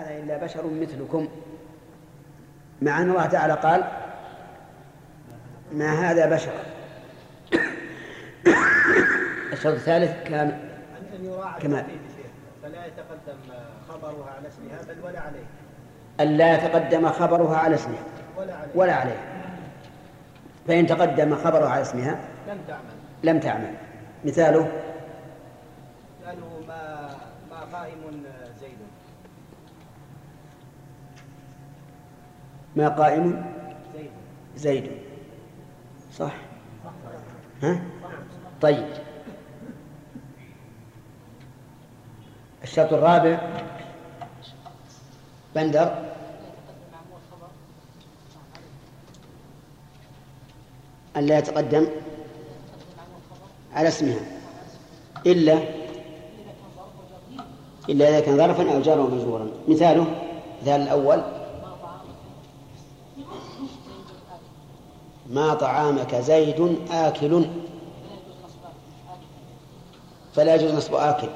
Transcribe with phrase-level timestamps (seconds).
[0.00, 1.28] هذا إلا بشر مثلكم.
[2.82, 3.84] مع أن الله تعالى قال
[5.72, 6.52] ما هذا بشر؟
[9.52, 10.58] الشرط الثالث كان
[11.60, 11.84] كمال
[12.62, 13.38] فلا يتقدم
[13.88, 15.44] خبرها على اسمها بل ولا عليه.
[16.20, 18.04] أن لا يتقدم خبرها على اسمها.
[18.36, 18.72] ولا عليه.
[18.74, 19.18] ولا عليه.
[20.68, 22.82] فإن تقدم خبرها على اسمها لم تعمل.
[23.22, 23.74] لم تعمل.
[24.24, 24.72] مثاله؟
[26.26, 27.10] قالوا ما
[27.50, 28.22] ما قائم
[28.60, 28.78] زيد.
[32.76, 33.44] ما قائم؟
[34.56, 34.90] زيد.
[36.12, 36.34] صح.
[37.62, 37.82] ها؟
[38.60, 38.86] طيب.
[42.62, 43.38] الشرط الرابع.
[45.54, 46.10] بندر.
[51.16, 51.86] أن لا يتقدم
[53.74, 54.20] على اسمها.
[55.26, 55.58] إلا
[57.88, 60.06] إلا إذا كان ظرفا أو جارا ومجرورا مثاله
[60.62, 61.39] مثال الأول.
[65.30, 67.44] ما طعامك زيد آكل.
[70.34, 71.28] فلا يجوز نصب آكل.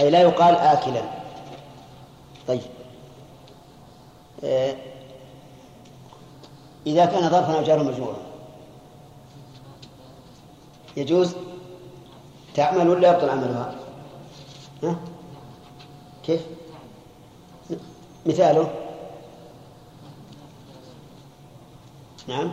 [0.00, 1.02] أي لا يقال آكلا.
[2.48, 2.60] طيب.
[4.44, 4.76] آه،
[6.86, 8.16] إذا كان ظرفا أو جارا مجرورا.
[10.96, 11.34] يجوز؟
[12.54, 13.74] تعمل ولا يبطل عملها؟
[14.82, 14.96] ها؟
[16.22, 16.40] كيف؟
[18.26, 18.85] مثاله.
[22.28, 22.52] نعم.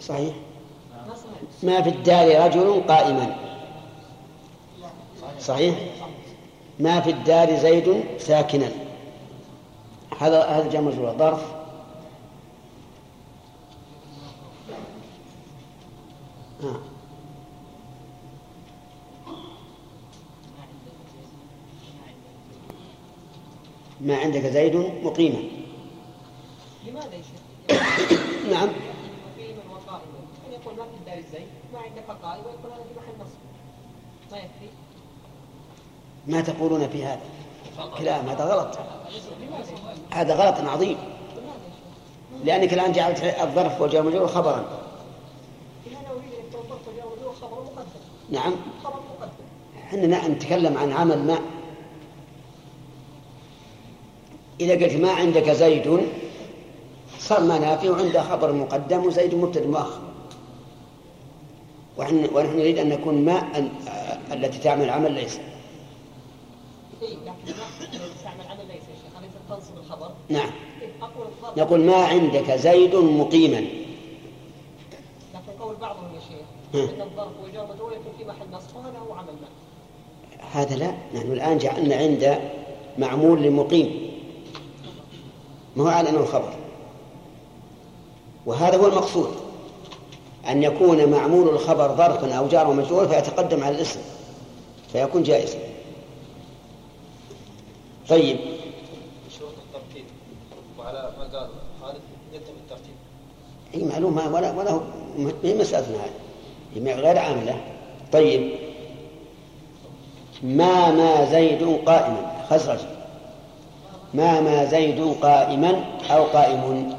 [0.00, 0.34] صحيح.
[1.62, 3.36] ما في الدار رجل قائما.
[5.40, 5.78] صحيح.
[6.80, 8.70] ما في الدار زيد ساكنا.
[10.20, 11.60] هذا هذا جمع ظرف
[16.62, 16.80] آه.
[24.00, 25.38] ما عندك زيد مقيما
[26.86, 28.68] لماذا يا شيخ؟ نعم.
[28.68, 30.18] مقيما وقائما
[30.48, 33.38] أن يقول ما في الدار زيد ما عندك قائم ويقول هذا؟ في محل نصب
[34.32, 34.70] ما يكفي
[36.26, 37.20] ما تقولون في هذا
[37.98, 38.78] كلام هذا غلط.
[40.10, 40.96] هذا غلط عظيم.
[42.44, 44.64] لأنك الآن جعلت الظرف والجار خبرا.
[47.00, 48.00] والمجرور خبر مقدم.
[48.30, 48.54] نعم
[49.84, 51.38] إحنا نتكلم عن عمل ما
[54.60, 56.00] إذا قلت ما عندك زيد
[57.18, 60.00] صار ما نافي وعنده خبر مقدم وزيد مبتدأ مؤخر.
[61.98, 65.38] ونحن ونحن نريد أن نكون ما أن- آه، التي تعمل عمل ليس.
[67.02, 67.34] لكن ما
[68.16, 70.50] تستعمل عمل ليس يا شيخ أليس تنصب الخبر؟ نعم.
[71.56, 73.64] نقول ما عندك زيد مقيما.
[75.34, 76.94] لكن قول بعضهم يا شيخ ها.
[76.96, 79.48] أن الظرف يكون في محل نصب وهذا هو عمل ما.
[80.52, 80.94] هذا لا.
[81.14, 82.38] نحن الآن جعلنا عند
[82.98, 84.09] معمول لمقيم.
[85.76, 86.52] ما هو على أنه خبر
[88.46, 89.34] وهذا هو المقصود
[90.48, 94.00] أن يكون معمول الخبر ظرفا أو جار ومجرور فيتقدم على الاسم
[94.92, 95.58] فيكون جائزا.
[98.08, 98.38] طيب.
[99.38, 100.04] شروط الترتيب
[100.78, 101.38] وعلى ما
[101.82, 101.94] قال
[102.32, 102.94] يتم الترتيب.
[103.72, 104.80] هي معلومة ولا ولا هو
[105.44, 106.10] مسألتنا هذه
[106.74, 107.60] هي غير عاملة.
[108.12, 108.52] طيب.
[110.42, 112.99] ما ما زيد قائما خزرج.
[114.14, 116.96] ما ما زيد قائما أو قائم.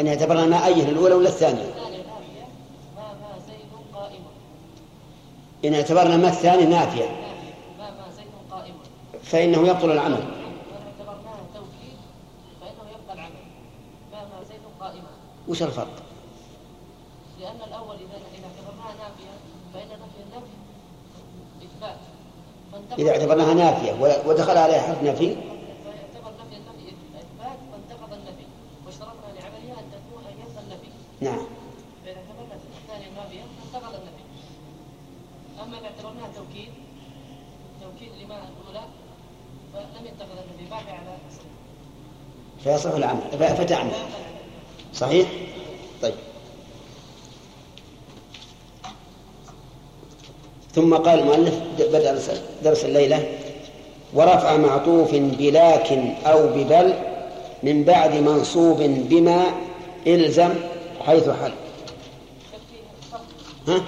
[0.00, 1.74] أن يعتبرنا ما أية الأولى ولا الثانية؟
[5.64, 6.66] إن اعتبرنا ما الثاني
[8.50, 8.74] قائم
[9.22, 10.12] فإنه يبطل العمل.
[10.14, 10.22] وإن
[10.86, 11.96] اعتبرناها توكيد
[12.60, 13.44] فإنه يبقى العمل
[14.12, 15.08] ما ما زيد قائما
[15.48, 16.02] وش الفرق؟
[17.40, 19.32] لأن الأول إذا إذا اعتبرناها نافية
[19.74, 20.52] فإن نفي النفي
[21.62, 21.96] إثبات
[22.72, 23.92] فانتقل- إذا اعتبرناها نافية
[24.26, 25.36] ودخل عليها حرف نفي
[31.20, 31.46] نعم.
[35.62, 36.68] أما إذا اعتبرناها توكيد
[37.82, 38.84] توكيد لما الأولى
[39.72, 40.06] فلم
[41.28, 41.46] أصله
[42.64, 43.20] فيصح العمل
[43.56, 43.92] فتعمل
[44.94, 45.28] صحيح؟
[46.02, 46.14] طيب.
[50.76, 52.18] ثم قال المؤلف بدأ
[52.64, 53.28] درس الليلة
[54.14, 56.94] ورفع معطوف بلاكن أو ببل
[57.62, 59.44] من بعد منصوب بما
[60.06, 60.54] إلزم
[61.06, 61.52] حيث حل.
[63.68, 63.80] ها؟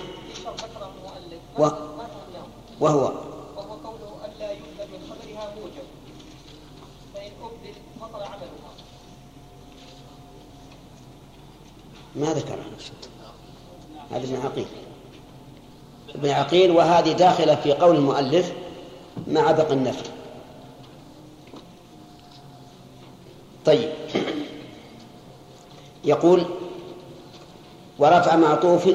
[1.59, 1.69] و-
[2.81, 3.13] وهو.
[12.17, 12.65] ما ذكرها
[14.11, 14.67] هذا ابن عقيل
[16.15, 18.53] ابن عقيل وهذه داخلة في قول المؤلف
[19.27, 20.05] مع بقى النفي
[23.65, 23.89] طيب.
[26.05, 26.43] يقول
[27.99, 28.89] ورفع معطوف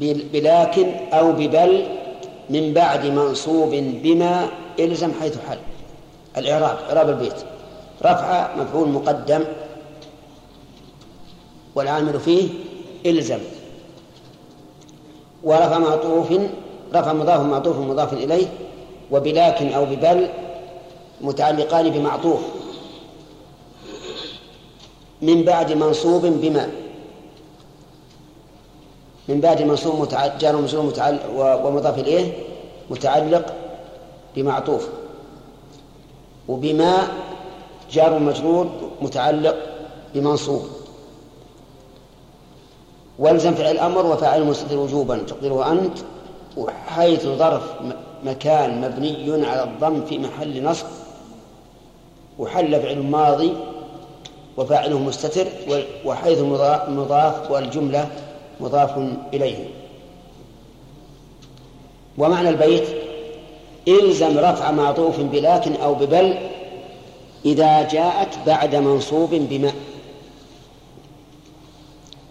[0.00, 1.86] بلكن أو ببل
[2.50, 4.48] من بعد منصوب بما
[4.80, 5.58] إلزم حيث حل.
[6.36, 7.34] الإعراب إعراب البيت.
[8.02, 9.44] رفع مفعول مقدم
[11.74, 12.48] والعامل فيه
[13.06, 13.38] إلزم.
[15.42, 16.32] ورفع معطوف
[16.94, 18.46] رفع مضاف معطوف مضاف إليه
[19.10, 20.28] وبلكن أو ببل
[21.20, 22.40] متعلقان بمعطوف.
[25.22, 26.68] من بعد منصوب بما.
[29.28, 30.08] من بعد منصوب
[30.40, 32.32] جار ومجرور متعلق ومضاف إليه
[32.90, 33.54] متعلق
[34.36, 34.88] بمعطوف.
[36.48, 37.08] وبما
[37.92, 38.66] جار ومجرور
[39.00, 39.56] متعلق
[40.14, 40.77] بمنصوب.
[43.18, 45.18] والزم فعل الأمر وفاعل مستتر وجوبا.
[45.18, 45.98] تقدره أنت
[46.56, 47.62] وحيث ظرف
[48.24, 50.86] مكان مبني على الضم في محل نصب
[52.38, 53.52] وحل فعل ماضي
[54.56, 55.46] وفاعله مستتر
[56.04, 56.38] وحيث
[56.88, 58.08] مضاف والجملة
[58.60, 58.98] مضاف
[59.34, 59.68] إليه.
[62.18, 62.84] ومعنى البيت
[63.88, 66.38] إلزم رفع معطوف بلكن أو ببل
[67.44, 69.72] إذا جاءت بعد منصوب بما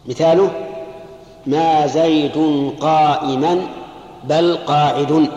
[0.05, 0.66] مثاله
[1.47, 2.37] ما زيد
[2.81, 3.67] قائما
[4.23, 5.29] بل قاعد.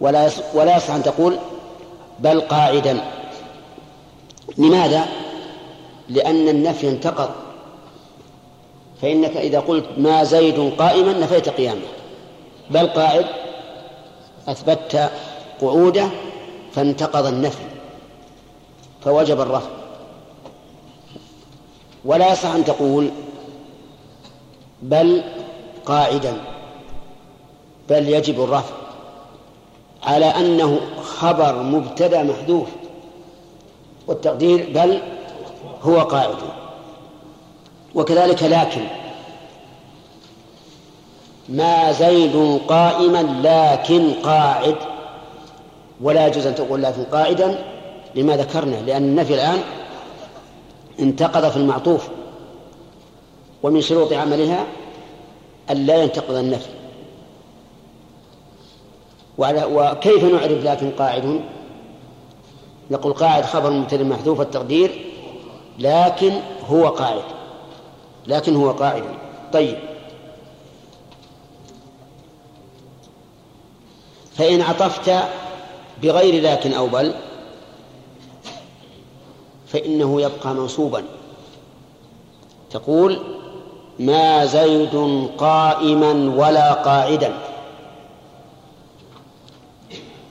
[0.00, 1.36] ولا ولا يصح أن تقول
[2.18, 3.04] بل قاعدا.
[4.58, 5.06] لماذا؟
[6.08, 7.30] لأن النفي انتقض.
[9.02, 11.88] فإنك إذا قلت ما زيد قائما نفيت قيامه.
[12.70, 13.26] بل قاعد
[14.48, 15.10] أثبتت
[15.60, 16.08] قعوده
[16.72, 17.64] فانتقض النفي.
[19.04, 19.81] فوجب الرفع.
[22.04, 23.10] ولا يصح أن تقول
[24.82, 25.22] بل
[25.86, 26.36] قاعدا
[27.88, 28.74] بل يجب الرفع
[30.02, 32.68] على أنه خبر مبتدأ محذوف
[34.06, 35.00] والتقدير بل
[35.82, 36.36] هو قاعد.
[37.94, 38.82] وكذلك لكن
[41.48, 44.76] ما زيد قائما لكن قاعد
[46.00, 47.64] ولا يجوز أن تقول لكن قاعدا
[48.14, 49.58] لما ذكرنا لأن النفي الآن
[51.02, 52.08] انتقض في المعطوف
[53.62, 54.66] ومن شروط عملها
[55.70, 56.70] أن لا ينتقض النفي.
[59.38, 61.40] وكيف نعرف لكن قاعد؟
[62.90, 65.04] نقول قاعد خبر مبتدا محذوف التقدير
[65.78, 66.32] لكن
[66.68, 67.22] هو قاعد.
[68.26, 69.04] لكن هو قاعد.
[69.52, 69.78] طيب.
[74.36, 75.12] فإن عطفت
[76.02, 77.14] بغير لكن أو بل
[79.72, 81.04] فإنه يبقى منصوبا.
[82.70, 83.18] تقول
[83.98, 87.32] ما زيد قائما ولا قاعدا.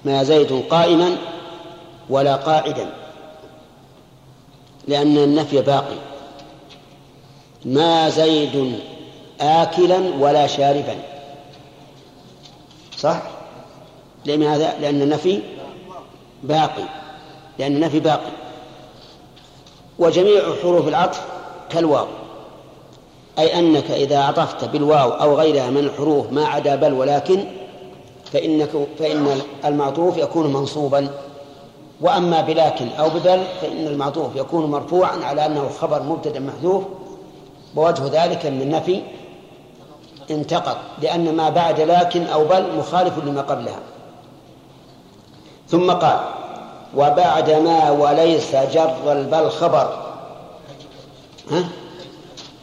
[0.05, 1.17] ما زيد قائما
[2.09, 2.93] ولا قاعدا.
[4.87, 5.97] لأن النفي باقي.
[7.65, 8.79] ما زيد
[9.41, 10.95] آكلا ولا شاربا.
[12.97, 13.21] صح؟
[14.25, 15.41] لماذا؟ لأن النفي
[16.43, 16.83] باقي.
[17.59, 18.40] لأن النفي باقي.
[20.01, 21.21] وجميع حروف العطف
[21.69, 22.07] كالواو.
[23.39, 27.43] أي أنك إذا عطفت بالواو أو غيرها من الحروف ما عدا بل ولكن
[28.33, 31.09] فإنك فإن المعطوف يكون منصوبا.
[32.01, 36.83] وأما بلكن أو ببل فإن المعطوف يكون مرفوعا على أنه خبر مبتدأ محذوف.
[37.75, 39.01] ووجه ذلك أن النفي
[40.31, 43.79] انتقض لأن ما بعد لكن أو بل مخالف لما قبلها.
[45.67, 46.40] ثم قال
[46.95, 50.13] وبعد ما وليس جر البل خبر.
[51.51, 51.69] ها؟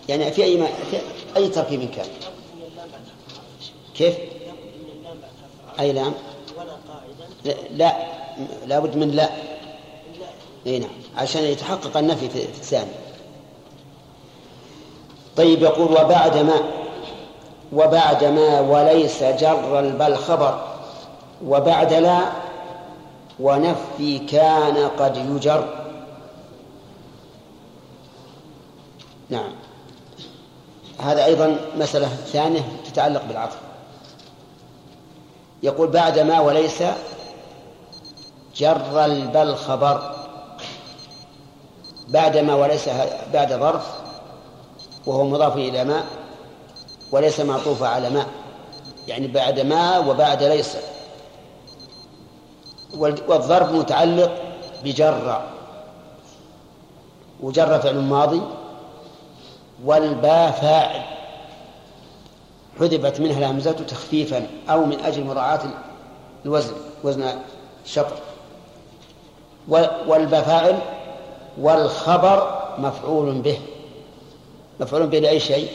[0.09, 0.69] يعني في أي ما
[1.37, 2.07] أي تركيب كان؟
[3.95, 4.17] كيف؟
[5.81, 6.15] أي لام؟
[7.45, 7.97] لا, لا
[8.67, 9.29] لابد من لا.
[10.67, 12.91] إي نعم عشان يتحقق النفي في الثاني.
[15.37, 16.61] طيب يقول وبعد ما
[17.73, 20.65] وبعد ما وليس جر البل خبر.
[21.45, 22.21] وبعد لا
[23.41, 25.85] ونفي كان قد يجر.
[29.31, 29.53] نعم.
[30.99, 33.59] هذا أيضا مسألة ثانية تتعلق بالعطف.
[35.63, 36.83] يقول بعد ما وليس
[38.57, 40.15] جر البل خبر.
[42.09, 42.89] بعد ما وليس
[43.33, 43.87] بعد ظرف
[45.07, 46.05] وهو مضاف إلى ما
[47.13, 48.27] وليس معطوفا على ما
[49.09, 50.77] يعني بعد ما وبعد ليس.
[52.97, 54.33] والظرف متعلق
[54.85, 55.43] بجر.
[57.41, 58.43] وجر فعل ماضي.
[59.85, 61.03] والباء فاعل.
[62.81, 65.61] حذفت منها الهمزة تخفيفا أو من أجل مراعاة
[66.45, 66.73] الوزن
[67.05, 67.39] وزن
[67.85, 68.17] الشطر.
[70.07, 70.79] والباء فاعل.
[71.61, 73.59] والخبر مفعول به.
[74.81, 75.69] مفعول به لأي شيء؟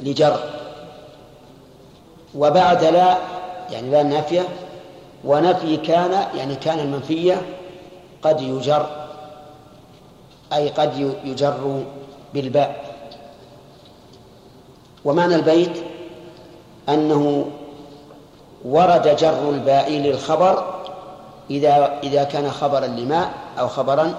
[0.00, 0.40] لجر.
[2.34, 3.18] وبعد لا
[3.70, 4.48] يعني لا نافية
[5.24, 7.42] ونفي كان يعني كان المنفية
[8.22, 8.86] قد يجر
[10.52, 11.82] أي قد يجر
[12.34, 12.84] بالباء.
[15.04, 15.72] ومعنى البيت
[16.88, 17.46] أنه
[18.64, 20.80] ورد جر الباء للخبر
[21.50, 24.14] إذا إذا كان خبرا لما أو خبرا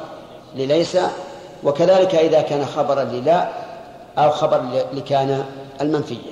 [0.55, 0.97] لليس
[1.63, 3.49] وكذلك إذا كان خبرا للا
[4.17, 4.61] أو خبر
[4.93, 5.45] لكان
[5.81, 6.31] المنفية.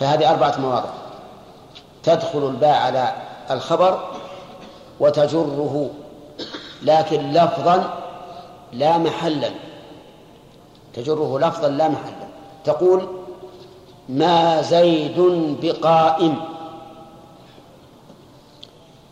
[0.00, 1.01] فهذه أربعة مواضع.
[2.02, 3.14] تدخل الباء على
[3.50, 4.10] الخبر
[5.00, 5.90] وتجره
[6.82, 7.98] لكن لفظا
[8.72, 9.50] لا محلا
[10.94, 12.28] تجره لفظا لا محلا
[12.64, 13.06] تقول
[14.08, 15.20] ما زيد
[15.62, 16.36] بقائم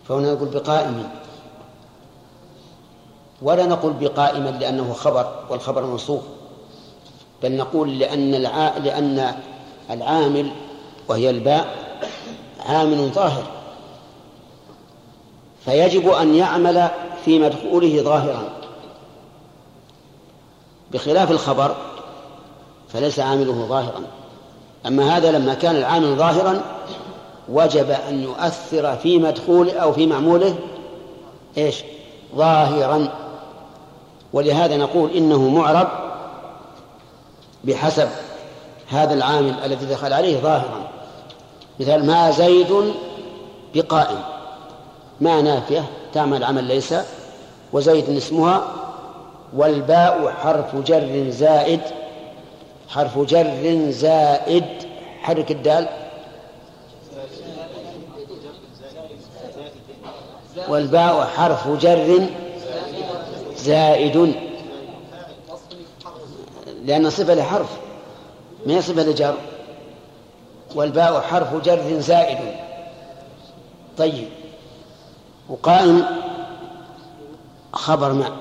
[0.09, 1.09] فهنا نقول بقائم
[3.43, 6.23] ولا نقول بقائما لأنه خبر والخبر منصوب
[7.43, 8.31] بل نقول لأن.
[8.85, 9.35] لأن
[9.91, 10.51] العامل
[11.09, 11.67] وهي الباء
[12.71, 13.43] عامل ظاهر
[15.65, 16.89] فيجب أن يعمل
[17.25, 18.43] في مدخوله ظاهرا.
[20.93, 21.77] بخلاف الخبر
[22.89, 24.03] فليس عامله ظاهرا.
[24.87, 26.61] أما هذا لما كان العامل ظاهرا
[27.49, 30.59] وجب أن يؤثر في مدخوله أو في معموله
[31.59, 31.83] إيش؟
[32.37, 33.09] ظاهرا.
[34.33, 35.89] ولهذا نقول إنه معرب
[37.65, 38.09] بحسب
[38.89, 40.90] هذا العامل الذي دخل عليه ظاهرا.
[41.81, 42.95] مثال ما زيد
[43.75, 44.19] بقائم.
[45.21, 45.85] ما نافية
[46.15, 46.95] تعمل عمل ليس.
[47.73, 48.63] وزيد اسمها
[49.57, 51.81] والباء حرف جر زائد.
[52.89, 54.65] حرف جر زائد.
[55.23, 55.89] حرك الدال.
[60.69, 62.27] والباء حرف جر
[63.57, 64.35] زائد.
[66.85, 67.69] لأن صفة لحرف
[68.67, 69.35] ما هي صفة لجر؟
[70.75, 72.39] والباء حرف جر زائد.
[73.99, 74.29] طيب.
[75.49, 76.05] وقائم
[77.73, 78.37] خبر ما.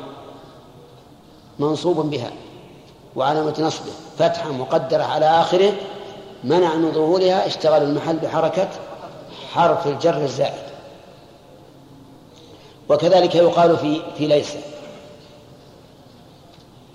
[1.60, 2.32] منصوب بها.
[3.16, 3.92] وعلامة نصبه.
[4.20, 5.74] فتحة مقدرة على آخره.
[6.44, 7.48] منع من ظهورها.
[7.48, 8.68] اشتغال المحل بحركة
[9.54, 10.70] حرف الجر الزائد.
[12.90, 14.54] وكذلك يقال في في ليس.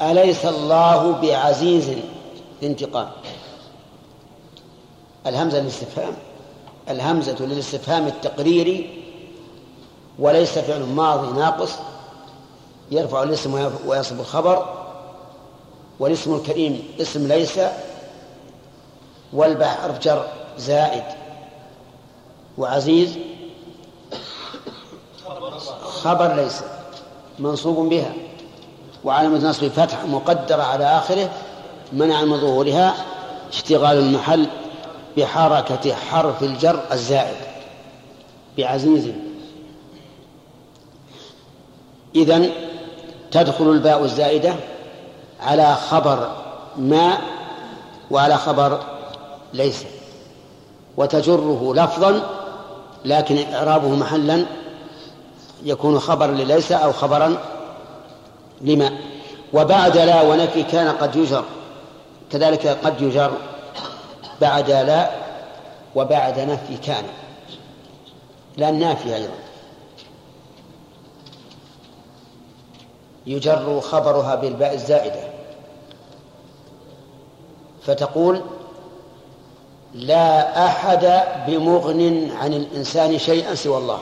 [0.03, 1.91] أليس الله بعزيز
[2.61, 3.09] في انتقام
[5.27, 6.13] الهمزة للاستفهام.
[6.91, 9.03] الهمزة للاستفهام التقريري
[10.19, 11.73] وليس فعل ماضي ناقص
[12.91, 14.75] يرفع الاسم ويصب الخبر
[16.01, 17.61] والاسم الكريم اسم ليس
[19.33, 20.27] والباء حرف جر
[20.59, 21.05] زائد
[22.59, 23.19] وعزيز
[25.83, 26.61] خبر ليس
[27.39, 28.13] منصوب بها.
[29.05, 31.31] وعلامة نصب فتح مقدرة على آخره
[31.93, 32.95] منع من ظهورها
[33.53, 34.47] اشتغال المحل
[35.17, 37.37] بحركة حرف الجر الزائد
[38.59, 39.11] بعزيز
[42.17, 42.51] إذن
[43.31, 44.55] تدخل الباء الزائدة
[45.41, 46.31] على خبر
[46.77, 47.19] ما
[48.11, 48.81] وعلى خبر
[49.53, 49.85] ليس.
[50.97, 52.23] وتجره لفظا
[53.05, 54.45] لكن إعرابه محلا
[55.65, 57.37] يكون خبرا لليس أو خبرا
[58.61, 58.99] لما.
[59.53, 61.45] وبعد لا ونفي كان قد يجر
[62.31, 63.33] كذلك قد يجر.
[64.41, 65.11] بعد لا
[65.95, 67.05] وبعد نفي كان.
[68.57, 69.35] لا النافية أيضا.
[73.27, 75.29] يجر خبرها بالباء الزائدة.
[77.83, 78.43] فتقول
[79.95, 84.01] لا أحد بمغن عن الإنسان شيئا سوى الله.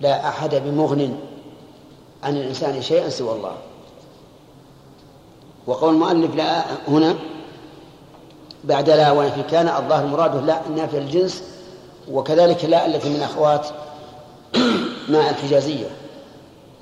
[0.00, 1.18] لا أحد بمغن
[2.22, 3.56] عن الإنسان شيئا سوى الله.
[5.66, 7.14] وقول المؤلف لا هنا
[8.66, 11.42] بعد لا ونفي كان الظاهر مراده لا النافية الجنس
[12.10, 13.66] وكذلك لا التي من أخوات
[15.08, 15.86] ماء الحجازية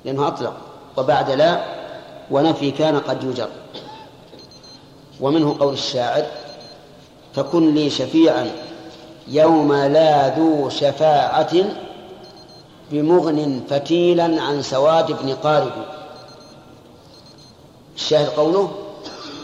[0.05, 0.53] لأنه أطلق
[0.97, 1.63] وبعد لا
[2.31, 3.49] ونفي كان قد يجر.
[5.21, 6.25] ومنه قول الشاعر
[7.35, 8.51] فكن لي شفيعا
[9.27, 11.53] يوم لا ذو شفاعة
[12.91, 15.71] بمغن فتيلا عن سواد بن قارب.
[17.95, 18.71] الشاهد قوله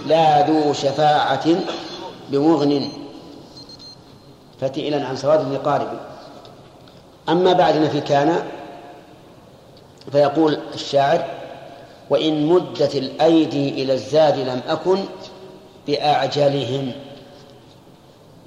[0.06, 1.46] لا ذو شفاعة
[2.32, 2.90] بمغن
[4.62, 6.00] فتيلا عن سواد بن قارب.
[7.30, 8.44] أما بعد نفي كان
[10.12, 11.26] فيقول الشاعر
[12.10, 14.98] وإن مدت الأيدي إلى الزاد لم أكن
[15.88, 16.92] بأعجلهم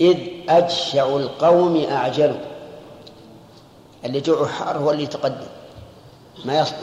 [0.00, 2.34] إذ أجشع القوم أعجل
[4.04, 5.46] اللي جوعه حار هو اللي يتقدم
[6.44, 6.76] ما يصبر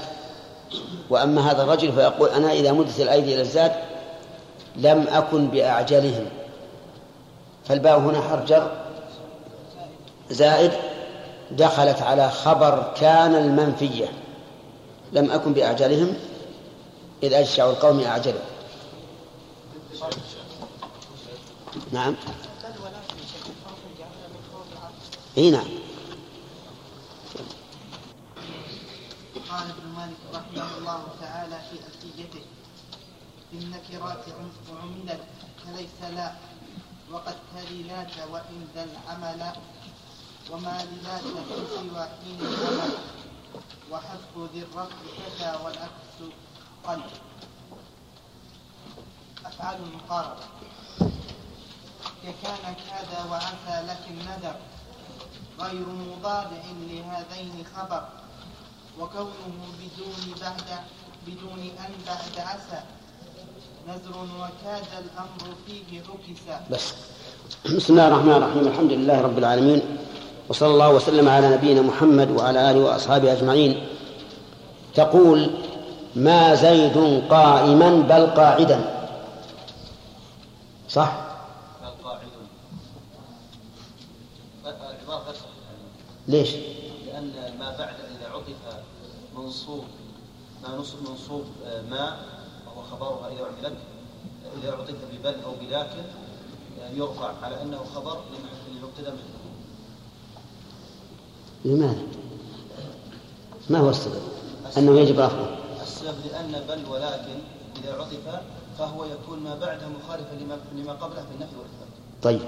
[1.09, 3.71] وأما هذا الرجل فيقول أنا إذا مدت الأيدي إلى الزاد
[4.75, 6.25] لم أكن بأعجلهم.
[7.65, 8.71] فالباء هنا حرف جر.
[10.29, 10.71] زائد
[11.51, 14.07] دخلت على خبر كان المنفية.
[15.11, 16.13] لم أكن بأعجلهم
[17.23, 18.41] إذ أجشع القوم أعجلهم.
[21.91, 22.15] نعم.
[25.37, 25.67] إي نعم.
[29.49, 32.45] قال ابن مالك رحمه الله تعالى في ألفيته
[33.51, 34.25] بالنكرات
[34.81, 35.19] عملت
[35.65, 36.50] فليس لا.
[37.11, 39.53] وقد تلي لات وإن ذا العمل
[40.51, 42.93] وما للات من سوى حين العمل.
[43.91, 46.17] وحذف ذي الرفع كذا والعكس
[46.87, 47.01] قل
[49.45, 50.43] أفعال المقاربة
[52.23, 54.55] ككان كذا وعسى لكن ندر
[55.59, 58.07] غير مضارع لهذين خبر.
[58.99, 60.83] وكونه بدون بعد
[61.27, 62.83] بدون أن بعد عسى.
[63.87, 66.93] نذر وكاد الأمر فيه عكسا بس.
[67.75, 68.67] بسم الله الرحمن الرحيم.
[68.67, 69.81] الحمد لله رب العالمين.
[70.49, 73.87] وصلى الله وسلم على نبينا محمد وعلى آله وأصحابه أجمعين.
[74.95, 75.49] تقول
[76.15, 79.07] ما زيد قائما بل قاعدا.
[80.89, 81.31] صح؟
[86.27, 86.49] ليش؟
[87.05, 88.77] لأن ما بعد إذا عطف
[89.35, 89.83] منصوب
[90.63, 92.19] ما نصب منصوب آه، ما
[92.75, 93.77] وهو خبرها إذا عملت
[94.63, 96.03] إذا عطف ببل أو بلكن
[96.81, 98.17] آه، يرفع على أنه خبر
[98.71, 99.41] للمبتدأ محذوف
[101.65, 102.01] لماذا؟
[103.69, 104.21] ما هو السبب؟
[104.77, 105.49] أنه يجب رفعه.
[105.81, 107.39] السبب لأن بل ولكن
[107.83, 108.41] إذا عطف
[108.79, 111.87] فهو يكون ما بعده مخالفا لما لما قبله في النفي والإثبات.
[112.23, 112.41] طيب.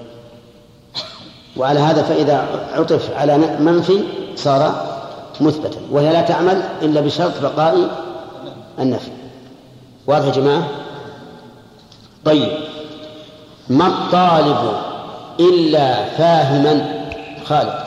[1.57, 2.37] وعلى هذا فإذا
[2.73, 4.03] عطف على منفي
[4.35, 4.93] صار
[5.41, 8.03] مثبتا وهي لا تعمل إلا بشرط بقاء
[8.79, 9.22] النفي.
[10.07, 10.69] واضح يا جماعة؟
[12.25, 12.51] طيب
[13.69, 14.81] ما الطالب
[15.39, 17.03] إلا فاهما؟
[17.45, 17.83] خالد.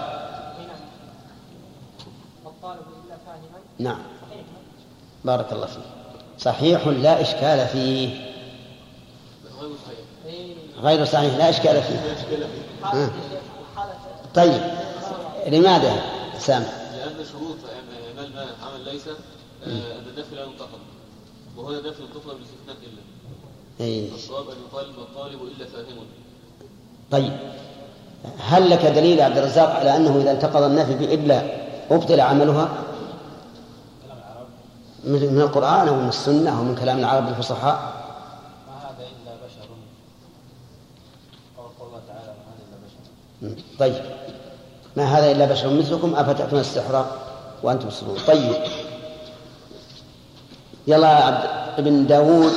[3.78, 3.98] نعم.
[5.24, 5.82] بارك الله فيك.
[6.38, 8.32] صحيح لا إشكال فيه.
[10.82, 12.14] غير صحيح لا إشكال فيه.
[12.84, 13.10] ها.
[14.34, 14.60] طيب
[15.46, 16.00] لماذا؟
[16.38, 17.56] سامع لأن شروط
[18.16, 19.12] إعمال ما ليس آه،
[19.66, 20.78] أن النفي لا ينتقد
[21.56, 23.02] وهنا النفي ينتقد بالاستثناء إلا.
[23.80, 24.14] إيه.
[24.14, 26.06] الصواب أن يقال والطالب إلا فاهم.
[27.10, 27.32] طيب.
[28.38, 31.42] هل لك دليل يا عبد الرزاق على أنه إذا انتقض النفي بإلا
[31.90, 32.68] أبطل عملها؟
[35.04, 37.92] من من القرآن أو من السنة أو من كلام العرب الفصحاء؟
[38.68, 39.68] ما هذا إلا بشر.
[41.58, 43.62] أو قول الله تعالى ما هذا إلا بشر.
[43.78, 44.04] طيب.
[44.96, 47.06] ما هذا إلا بشر؟ مثلكم أفتأتون السحر
[47.62, 48.54] وأنتم تبصرون طيب.
[50.86, 52.52] يلا يا عبد ابن داود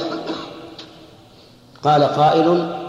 [1.84, 2.80] قال قائل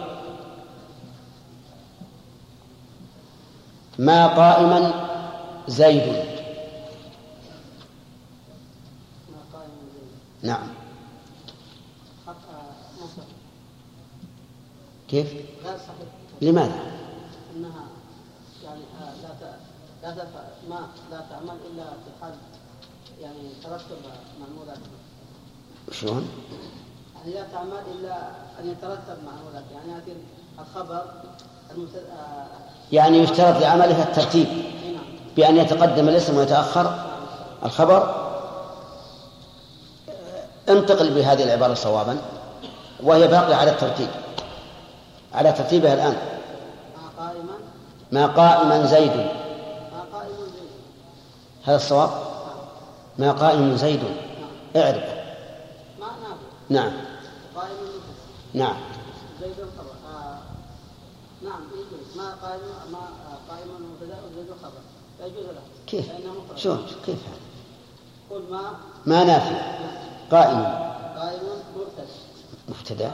[3.98, 4.92] ما قائما
[5.68, 6.30] زيد.
[10.42, 10.68] نعم.
[15.08, 15.26] كيف؟
[15.64, 16.08] صحيح
[16.42, 16.80] لماذا؟
[17.56, 17.84] إنها
[18.64, 19.14] يعني آه،
[21.10, 22.34] لا تعمل إلا في حال
[23.20, 23.98] يعني ترتب
[24.40, 24.78] معمولات
[25.92, 26.28] شلون؟
[27.16, 28.16] يعني لا تعمل إلا
[28.60, 30.20] أن يترتب معمولات يعني ياتي
[30.58, 31.02] الخبر
[31.70, 31.94] المت...
[31.94, 32.46] آه،
[32.92, 34.46] يعني يشترط لعملها الترتيب.
[34.48, 35.04] نعم.
[35.36, 36.94] بأن يتقدم الاسم ويتأخر
[37.64, 38.14] الخبر.
[40.68, 42.18] انتقل بهذه العبارة صوابا
[43.02, 44.08] وهي باقية على الترتيب.
[45.34, 46.16] على ترتيبها الآن.
[46.96, 47.54] ما قائما؟
[48.12, 49.16] ما قائما زيد.
[49.16, 50.70] ما قائم زيد.
[51.64, 52.10] هذا الصواب؟
[53.18, 54.00] ما قائم زيد.
[54.02, 54.84] نعم.
[54.84, 55.19] اعرف.
[56.70, 56.92] نعم.
[57.56, 57.76] قائم
[58.54, 58.76] نعم.
[59.40, 59.94] زيد الخبر.
[60.06, 60.38] آه
[61.44, 62.16] نعم يجوز.
[62.16, 62.60] ما قائم
[62.92, 63.68] ما آه قائم
[64.02, 64.80] وزيد الخبر.
[65.20, 65.62] يجوز له.
[65.86, 66.06] كيف؟
[66.56, 67.38] شو كيف؟ هذا
[68.30, 68.74] قل ما.
[69.06, 69.60] ما نافع.
[70.30, 70.62] قائم.
[71.18, 71.40] قائم
[71.76, 72.06] مبتدأ.
[72.68, 73.12] مبتدا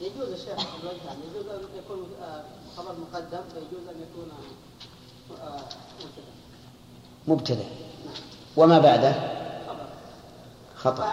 [0.00, 0.48] يجوز الشيخ
[1.06, 2.42] يعني يجوز أن يكون آه،
[2.76, 4.30] خبر مقدم ويجوز أن يكون
[5.42, 5.60] آه،
[6.00, 6.24] مبتدأ.
[7.28, 7.64] مبتدأ.
[8.56, 9.41] وما بعده؟
[10.84, 11.12] خطأ.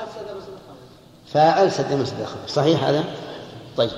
[1.34, 3.04] فاعل سد مسجد الخبر صحيح هذا؟
[3.78, 3.92] طيب.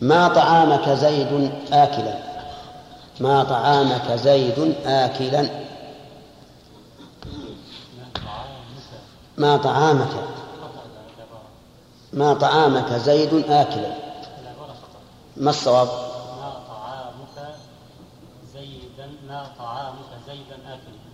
[0.00, 2.18] ما طعامك زيد آكلا؟
[3.20, 5.48] ما طعامك زيد آكلا؟
[9.38, 10.08] ما طعامك؟
[12.12, 13.94] ما طعامك زيد آكلا؟
[15.36, 17.56] ما الصواب؟ ما طعامك
[18.54, 21.04] زيدا ما طعامك زيدا آكلا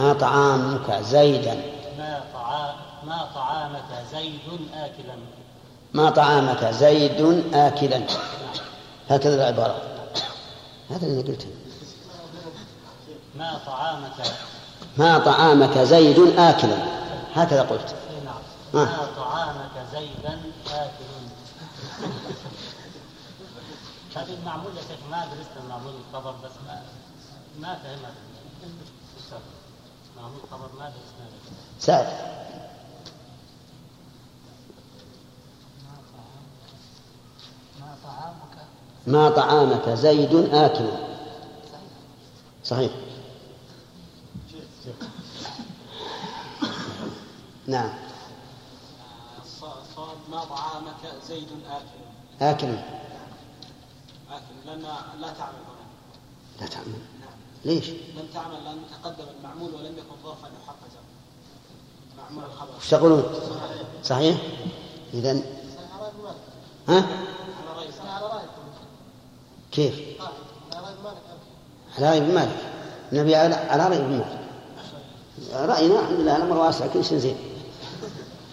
[0.00, 1.54] ما طعامك زيدا.
[1.98, 4.40] ما طعا ما طعامك زيد
[4.74, 5.14] آكلا.
[5.94, 8.00] ما طعامك زيد آكلا.
[9.10, 9.82] هكذا العبارة.
[10.90, 11.46] هذا اللي قلته.
[13.34, 14.26] ما طعامك
[14.96, 16.78] ما طعامك زيد آكلا.
[17.34, 17.94] هكذا قلت.
[18.24, 18.86] نعم آه.
[18.86, 20.40] ما طعامك زيدا
[20.74, 21.10] آكل
[24.16, 26.82] هذه المعمول يا شيخ ما درست المعمول الخبر بس ما
[27.60, 28.29] ما فهمت.
[30.20, 30.40] معمول
[31.78, 32.06] سعد
[37.80, 38.66] ما طعامك
[39.06, 41.10] ما طعامك زيد آكلا
[42.64, 42.92] صحيح
[47.66, 47.90] نعم
[50.30, 52.00] ما طعامك زيد آكل
[52.40, 52.82] آكلا
[54.30, 54.82] آكل لأن
[55.20, 57.19] لا تعمل هنا لا تعمل
[57.64, 61.00] ليش؟ لم تعمل لأن تقدم المعمول ولم يكن ظرفا محققا
[62.18, 63.24] معمول الخبر وش تقولون؟
[64.04, 64.36] صحيح؟
[65.14, 65.42] إذا
[66.88, 67.06] ها؟
[69.72, 70.00] كيف؟
[71.98, 72.56] على رأي ابن مالك
[73.12, 74.40] النبي على على رأي ابن مالك
[75.52, 77.36] رأينا الحمد لله الأمر واسع كل شيء زين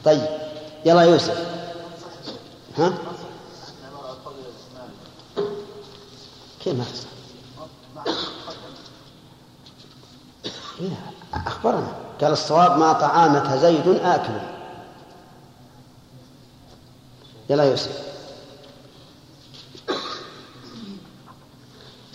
[0.05, 0.27] طيب
[0.85, 1.47] يلا يوسف
[2.77, 2.93] ها؟
[6.63, 6.85] كيف ما
[11.33, 11.95] أخبرنا.
[12.21, 14.39] قال الصواب ما طعامك زيد آكل.
[17.49, 18.07] يلا يوسف.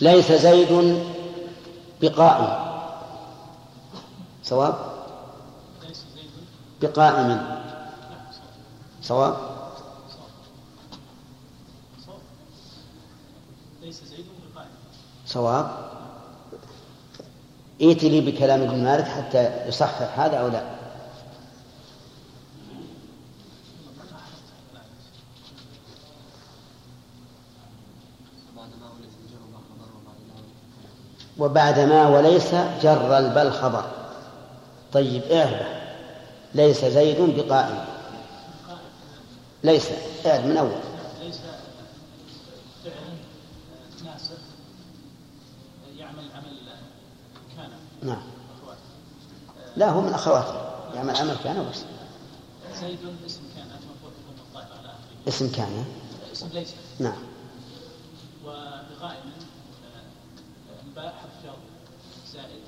[0.01, 1.03] ليس زيد
[2.01, 2.73] بقائم.
[4.43, 4.75] صواب؟
[6.81, 7.61] بقائم.
[9.01, 9.37] صواب؟
[15.25, 15.93] صواب.
[17.81, 20.63] ائت لي بكلام ابن مالك حتى يصحح هذا أو لا؟
[31.37, 33.85] وبعد ما وليس جر البل خبر.
[34.93, 35.67] طيب اعرف.
[36.53, 37.85] ليس زيد بقائم.
[39.63, 39.89] ليس
[40.25, 40.71] اعرف من أول.
[41.23, 41.37] ليس
[42.83, 43.13] فعل
[44.05, 44.39] ناسخ
[45.97, 46.57] يعمل عمل
[47.57, 47.69] كان
[48.03, 48.21] نعم.
[49.77, 50.61] لا هو من اخواته
[50.95, 51.79] يعمل عمل كان بس
[52.79, 53.67] زيد اسم كان
[55.27, 55.85] اسم كان.
[56.31, 56.73] اسم ليس.
[56.99, 57.17] نعم.
[58.45, 59.31] وبقائم
[59.85, 61.55] آه، الباء حرف جر
[62.33, 62.61] زائد.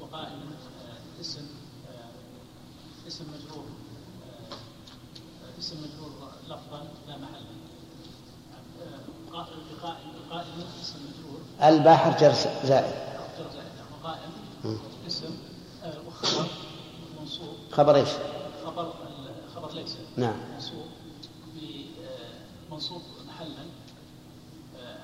[0.00, 1.40] وقائم آه، اسم
[1.88, 3.64] آه، اسم مجرور
[5.58, 7.44] اسم مجرور لفظا لا محل.
[9.32, 9.48] قا-
[9.82, 11.40] بقائم بقائم اسم مجرور.
[12.66, 12.94] زائد.
[13.14, 13.74] حرف جر زائد.
[14.02, 14.30] وقائم
[15.06, 15.26] اسم؟
[15.84, 16.46] آه، وخبر
[17.20, 18.08] منصوب خبر إيش؟
[18.66, 18.92] خبر
[19.54, 19.96] خبر ليس.
[20.16, 20.34] نعم.
[20.54, 20.86] منصوب
[22.04, 23.64] آه، منصوب محلا.
[24.80, 24.98] آه،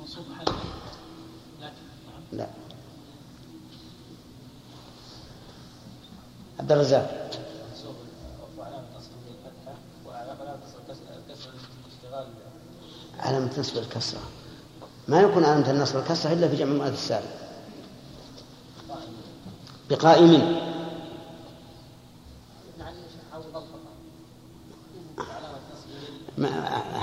[0.00, 0.58] منصوب محلا.
[1.60, 1.74] لكن
[2.08, 2.22] نعم.
[2.32, 2.46] لا.
[6.60, 7.30] عبد الرزاق.
[13.18, 14.20] علامة نصب الكسرة.
[15.08, 17.49] ما يكون علامة النصب الكسرة إلا في جمع المؤنث السالم.
[19.90, 20.60] بقائم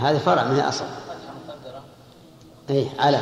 [0.01, 0.85] هذا فرع من الأصل.
[2.69, 3.17] أي على.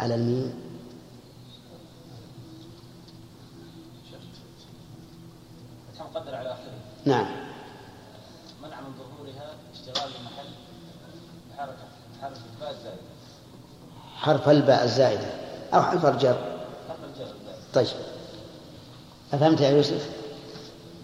[0.00, 0.64] على الميم.
[7.06, 7.26] نعم
[8.62, 10.48] منع من ظهورها اشتغال المحل
[11.50, 11.88] بحركة
[12.22, 13.00] حرف الفاء الزائدة
[14.24, 15.26] حرف الباء الزائدة
[15.74, 16.36] أو حرف الجر.
[17.74, 17.86] طيب.
[19.32, 20.08] أفهمت يا يوسف؟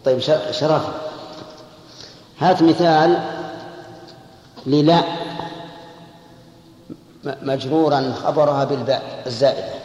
[0.05, 0.19] طيب
[0.51, 0.83] شرف.
[2.39, 3.23] هات مثال
[4.67, 5.03] للا
[7.25, 9.80] مجرورا خبرها بالباء الزائدة.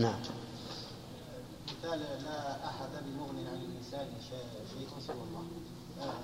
[0.00, 0.20] نعم.
[1.66, 5.44] مثال لا أحد بمغن عن الإنسان شيء سوى الله.
[6.00, 6.14] آه،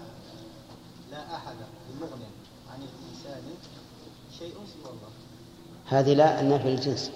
[1.10, 1.56] لا أحد
[1.90, 2.22] بمغن
[2.70, 3.42] عن الإنسان
[4.38, 5.10] شيء سوى الله.
[5.86, 7.10] هذه لا النافع للجنس.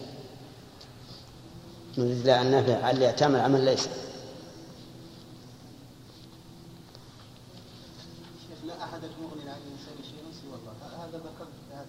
[1.98, 3.88] نريد لا النافع اللي تعمل عمل ليس.
[8.64, 11.04] لا أحد عن الإنسان شيء سوى الله.
[11.04, 11.86] هذا ذكرت هذا.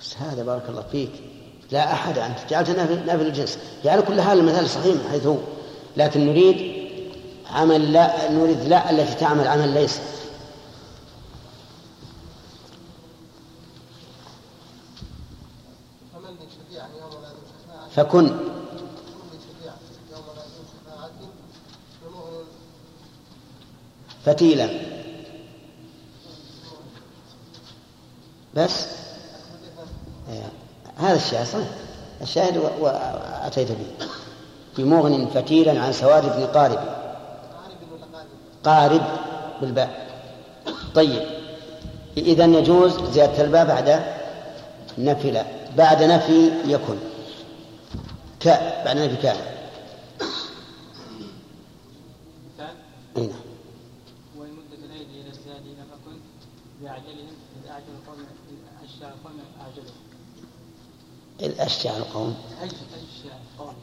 [0.00, 1.29] بس هذا بارك الله فيك.
[1.72, 5.36] لا أحد أنت جعلت نافع نافع للجنس على كل حال المثال صحيح من حيث هو.
[5.96, 6.80] لكن نريد
[7.50, 10.00] عمل لا نريد لا التي تعمل عمل ليس.
[17.96, 18.36] فكن.
[24.24, 24.68] فتيلا.
[28.54, 28.89] بس.
[31.20, 31.58] الشاهد صح
[32.22, 34.06] الشاهد وأتيت به.
[34.78, 36.78] بمغن فتيلا عن سواد بن قارب.
[38.64, 39.02] قارب
[39.60, 40.10] بالباء.
[40.94, 41.22] طيب.
[42.16, 44.02] إذا يجوز زيادة الباء بعد
[44.98, 45.44] نفي لا
[45.76, 46.96] بعد نفي يكن
[48.40, 48.82] كاء.
[48.84, 49.36] بعد نفي كان
[52.54, 52.74] مثال
[53.16, 53.40] أي نعم
[54.36, 56.16] وإن مدة الأيدي إلى الزاد لم أكن
[56.82, 58.18] بأعجلهم إذ أعجل القوم
[58.50, 59.94] إذ أشجع القوم أعجلهم
[61.42, 62.34] الأشجع القوم.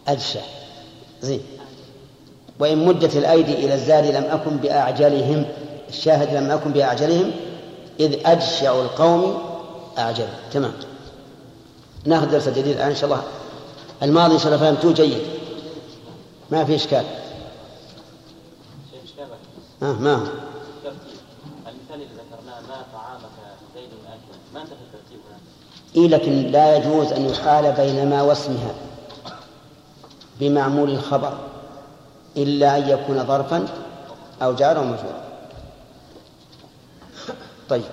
[0.08, 0.42] أجشع
[1.22, 1.42] زين.
[2.60, 5.46] وإن مدت الأيدي إلى الزاد لم أكن بأعجلهم
[5.90, 7.32] الشاهد لم أكن بأعجلهم
[8.00, 9.42] إذ أجشع القوم
[9.98, 10.28] أعجل.
[10.52, 10.74] تمام.
[12.06, 13.24] ناخذ درس جديد الآن إن شاء الله.
[14.04, 15.22] الماضي إن شاء الله فهمتوه جيد.
[16.52, 17.06] ما في إشكال.
[19.84, 20.26] آه ما هو
[20.84, 21.00] ترتيب
[21.68, 23.38] المثال اللي ذكرناه ما طعامك
[23.76, 25.40] زيد أكلا ما انتهى الترتيب هنا
[25.98, 28.74] إيه لكن لا يجوز أن يحال بين ما واسمها
[30.40, 31.38] بمعمول الخبر
[32.38, 33.68] إلا أن يكون ظرفا
[34.42, 35.24] أو جارا ومجرورا
[37.70, 37.84] طيب.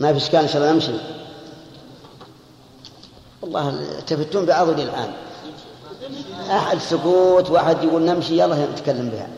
[0.00, 0.92] ما في إشكال إن شاء الله نمشي.
[3.42, 5.12] والله تفتون بعضدي الآن.
[6.50, 9.28] أحد سكوت واحد يقول نمشي يلا نتكلم بها.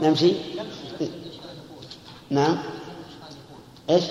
[0.00, 0.32] نمشي؟
[2.30, 2.58] نعم.
[3.90, 4.04] إيش؟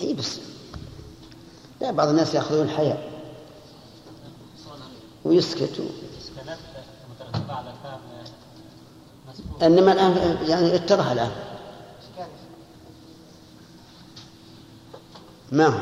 [0.00, 0.38] اي بس.
[1.80, 3.12] لا بعض الناس يأخذون حياء
[5.24, 5.82] ويسكت
[9.62, 11.30] إنما الآن يعني اتضح الآن.
[15.52, 15.78] ما هو؟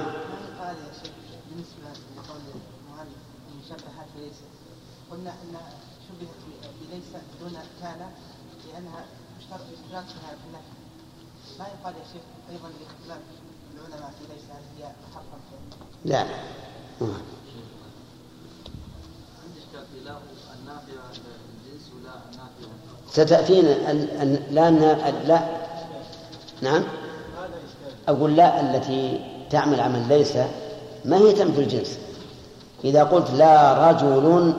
[5.11, 5.57] قلنا أن
[6.09, 6.37] شبهت
[6.81, 7.05] بليس
[7.41, 8.11] دون كان
[8.73, 9.05] لأنها
[9.39, 10.77] مشترك اشتراكها في النفي
[11.59, 13.23] ما يقال يا شيخ أيضا لاختلاف
[16.05, 16.25] لا.
[23.11, 23.93] ستأتينا
[24.51, 24.71] لا
[25.27, 25.41] لا.
[26.63, 26.83] نعم.
[28.09, 30.37] أقول لا التي تعمل عمل ليس
[31.05, 31.99] ما هي تنفي الجنس؟
[32.85, 34.55] إذا قلت لا رجل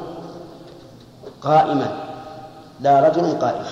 [1.41, 2.03] قائما
[2.82, 3.65] لا رجل قائم.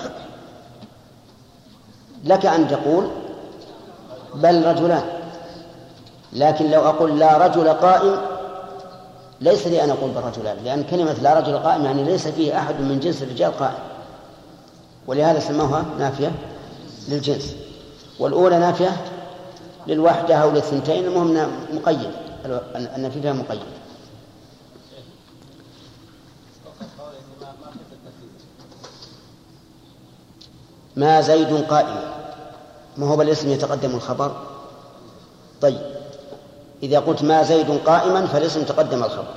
[2.24, 3.10] لك أن تقول
[4.34, 5.15] بل رجلان.
[6.32, 8.16] لكن لو أقول لا رجل قائم
[9.40, 13.00] ليس لي أن أقول بالرجلان لأن كلمة لا رجل قائم يعني ليس فيه أحد من
[13.00, 13.78] جنس الرجال قائم.
[15.06, 16.32] ولهذا سموها نافية
[17.08, 17.56] للجنس.
[18.18, 18.96] والأولى نافية
[19.86, 22.10] للوحدة أو للثنتين المهم مقيد
[22.74, 23.60] أن فيها مقيد.
[30.96, 31.96] ما زيد قائم؟
[32.96, 34.36] ما هو بالاسم يتقدم الخبر؟
[35.60, 35.95] طيب.
[36.82, 39.34] إذا قلت ما زيد قائما فالاسم تقدم الخبر.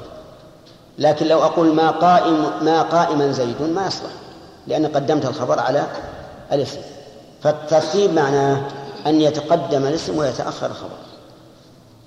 [0.98, 4.12] لكن لو أقول ما قائم ما قائما زيد ما يصلح
[4.68, 5.88] لأن قدمت الخبر على
[6.52, 6.80] الاسم.
[7.44, 8.62] فالترتيب معناه
[9.08, 10.98] أن يتقدم الاسم ويتأخر الخبر.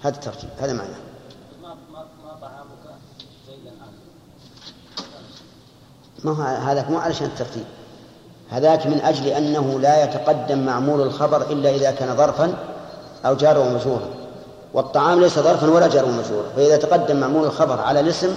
[0.03, 0.97] هذا الترتيب هذا معناه.
[6.25, 7.65] ما هو هذاك؟ مو علشان الترتيب.
[8.51, 12.55] هذاك من أجل أنه لا يتقدم معمول الخبر إلا إذا كان ظرفا
[13.27, 14.22] أو جار ومجرورا.
[14.75, 18.37] والطعام ليس ظرفا ولا جار ومجرورا فإذا تقدم معمول الخبر على الاسم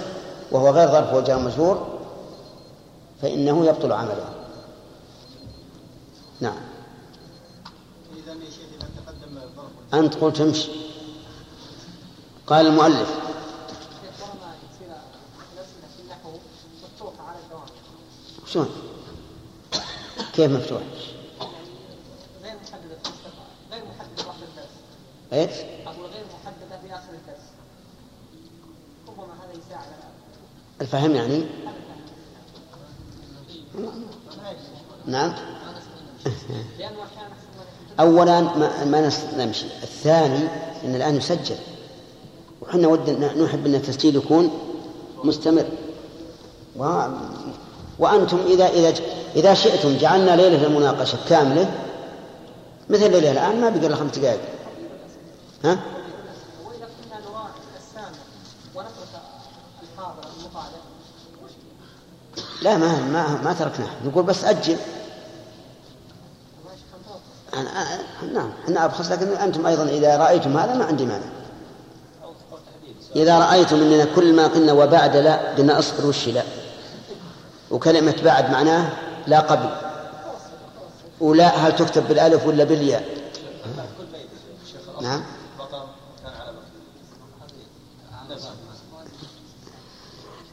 [0.52, 1.86] وهو غير ظرف وجار مجرور
[3.22, 4.28] فإنه يبطل عمله.
[6.40, 6.56] نعم.
[9.94, 10.68] أنت قلت امشي.
[12.46, 13.08] قال المؤلف.
[18.46, 18.68] شلون؟
[20.32, 20.82] كيف مفتوح؟
[22.42, 22.88] غير المستقبل
[23.70, 23.82] غير
[24.48, 24.68] الدرس
[25.32, 25.50] إيش
[25.86, 27.46] أقول غير محددة في آخر الدرس
[29.08, 30.12] ربما هذا يساعد على
[30.80, 31.44] الفهم يعني؟
[35.06, 35.34] نعم.
[38.00, 39.66] اولا ما, ما نمشي.
[39.82, 40.48] الثاني
[40.84, 41.56] إن الآن يسجل
[42.62, 44.50] وحنا ودنا نحب إن التسجيل يكون
[45.24, 45.66] مستمر.
[46.76, 47.06] و...
[47.98, 48.94] وأنتم اذا إذا
[49.36, 51.74] إذا شئتم جعلنا ليلة المناقشة كاملة.
[52.88, 54.40] مثل ليلة الآن ما بقى إلا خمس دقائق.
[55.64, 55.78] ها؟
[62.62, 63.90] لا ما ما ما تركناه.
[64.04, 64.76] نقول بس أجل.
[67.54, 67.98] أنا
[68.34, 71.26] نعم إحنا ابخس لكن أنتم أيضا إذا رأيتم هذا ما عندي مانع.
[73.16, 76.42] إذا رأيتم إننا كل ما قلنا وبعد لا قلنا اصبر وش لا.
[77.70, 78.92] وكلمة بعد معناه
[79.26, 79.70] لا قبل.
[81.20, 83.04] ولا هل تكتب بالألف ولا بالياء؟
[85.00, 85.22] نعم.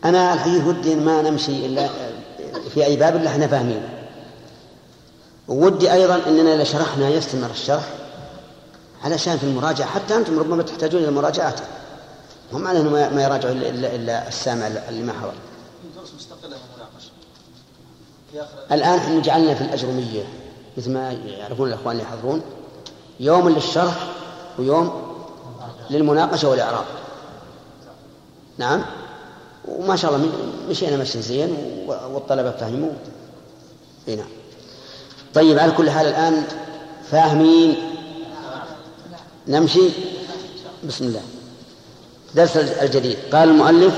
[0.06, 1.90] أنا الحقيقة ودي ما نمشي إلا
[2.74, 3.90] في أي باب إلا إحنا فاهمين.
[5.48, 7.90] ودي أيضا إننا إذا شرحنا يستمر الشرح
[9.04, 11.64] علشان في المراجعة حتى أنتم ربما تحتاجون إلى مراجعته
[12.54, 15.34] هم معنى انه ما يراجعوا الا, إلا السامع اللي ما حضر.
[15.96, 16.28] دروس
[18.36, 20.24] اخر الآن إحنا جعلنا في الأجرمية
[20.78, 22.42] مثل ما يعرفون الأخوان اللي يحضرون
[23.20, 24.08] يوم للشرح
[24.60, 25.16] ويوم
[25.90, 26.86] للمناقشة والإعراب.
[28.58, 28.86] نعم؟
[29.68, 30.30] وما شاء الله
[30.70, 32.92] مشينا مشي زين والطلبة فهموا
[34.08, 34.30] إي نعم.
[35.34, 36.44] طيب على كل حال الآن
[37.12, 37.76] فاهمين؟
[39.48, 39.90] نمشي؟
[40.88, 41.22] بسم الله.
[42.36, 43.18] درس الجديد.
[43.34, 43.94] قال المؤلف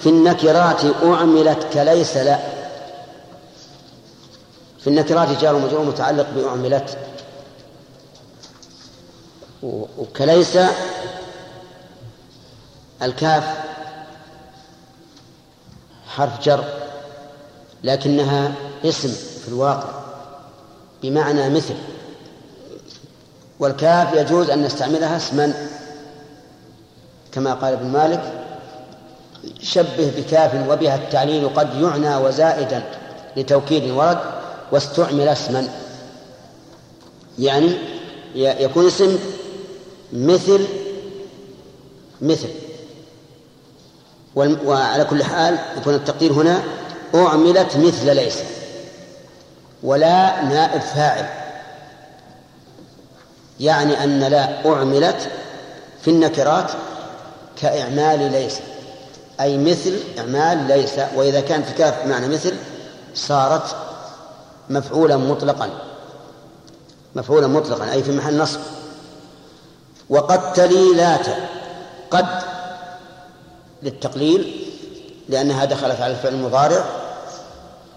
[0.00, 2.38] في النكرات أعملت كليس لا.
[4.80, 6.98] في النكرات جار ومجرور متعلق بأعملت.
[9.98, 10.58] وكليس
[13.02, 13.44] الكاف.
[16.16, 16.64] حرف جر
[17.84, 18.52] لكنها
[18.84, 19.08] اسم
[19.42, 19.88] في الواقع
[21.02, 21.74] بمعنى مثل.
[23.60, 25.68] والكاف يجوز أن نستعملها اسما.
[27.32, 28.32] كما قال ابن مالك
[29.62, 32.82] شبه بكاف وبها التعليل قد يعنى وزائدا
[33.36, 34.18] لتوكيد ورد
[34.72, 35.68] واستعمل اسما.
[37.38, 37.72] يعني
[38.34, 39.18] يكون اسم
[40.12, 40.66] مثل
[42.20, 42.48] مثل.
[44.36, 46.62] وعلى كل حال يكون التقدير هنا
[47.14, 48.38] أعملت مثل ليس
[49.82, 51.26] ولا نائب فاعل.
[53.60, 55.30] يعني أن لا أعملت
[56.02, 56.70] في النكرات
[57.60, 58.58] كإعمال ليس
[59.40, 60.92] أي مثل إعمال ليس.
[61.14, 62.54] وإذا كانت كاف بمعنى مثل
[63.14, 63.76] صارت
[64.70, 65.70] مفعولا مطلقا.
[67.14, 68.60] مفعولا مطلقا أي في محل نصب.
[70.10, 71.26] وقد تلي لات
[72.10, 72.51] قد
[73.82, 74.66] للتقليل
[75.28, 76.84] لأنها دخلت على الفعل المضارع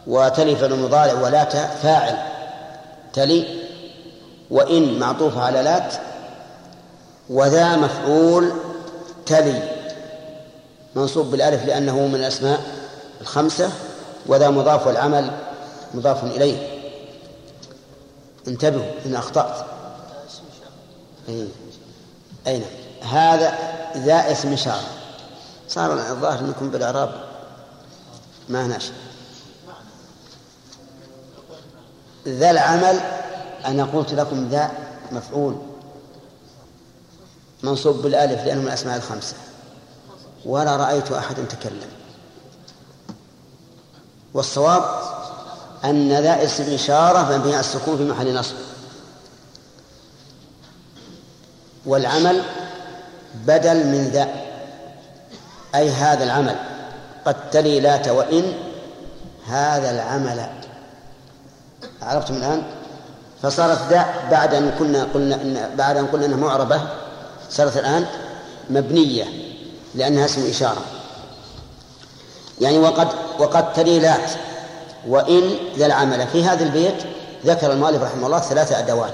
[0.08, 2.18] وتلي فعل المضارع ولات فاعل
[3.14, 3.46] تلي
[4.52, 5.94] وإن معطوفة على لات
[7.30, 8.52] وذا مفعول
[9.26, 9.64] تلي
[10.96, 12.62] منصوب بالألف لأنه من الأسماء
[13.22, 13.70] الخمسة
[14.26, 15.32] وذا مضاف والعمل
[15.94, 16.68] مضاف إليه.
[18.48, 19.66] انتبهوا إن أخطأت.
[21.30, 21.48] أي
[22.48, 22.66] أين
[23.02, 23.54] هذا
[23.98, 24.95] ذا اسم إشارة.
[25.68, 27.24] صار الظاهر أنكم بالإعراب
[28.50, 28.94] ما ناشئ
[32.28, 33.00] ذا العمل
[33.66, 34.72] أنا قلت لكم ذا
[35.12, 35.56] مفعول
[37.64, 39.36] منصوب بالألف لأنه من الأسماء الخمسة.
[40.46, 41.90] ولا رأيت أحدا تكلم
[44.34, 44.84] والصواب
[45.84, 48.56] أن ذا اسم إشارة مبني على السكون في محل نصب.
[51.86, 52.44] والعمل
[53.36, 54.45] بدل من ذا.
[55.76, 56.56] أي هذا العمل.
[57.26, 58.54] قد تلي لات وإن
[59.48, 60.50] هذا العمل.
[62.02, 62.64] عرفتم الآن؟
[63.42, 66.82] فصارت ذا بعد أن كنا قلنا إن بعد أن قلنا أنها معربة
[67.50, 68.06] صارت الآن
[68.70, 69.26] مبنية
[69.96, 70.82] لأنها اسم إشارة.
[72.62, 73.08] يعني وقد
[73.40, 74.32] وقد تلي لات
[75.08, 76.28] وإن ذا العمل.
[76.28, 77.04] في هذا البيت
[77.46, 79.14] ذكر المؤلف رحمه الله ثلاثة أدوات.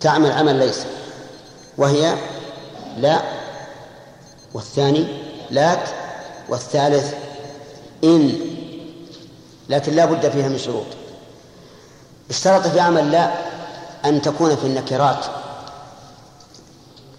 [0.00, 0.84] تعمل عمل ليس
[1.78, 2.14] وهي
[2.98, 3.22] لا
[4.54, 5.06] والثاني
[5.50, 5.88] لات
[6.48, 7.14] والثالث
[8.04, 8.32] إن.
[9.68, 10.86] لكن لا بد فيها من شروط.
[12.30, 13.30] اشترط في عمل لا
[14.04, 15.24] أن تكون في النكرات.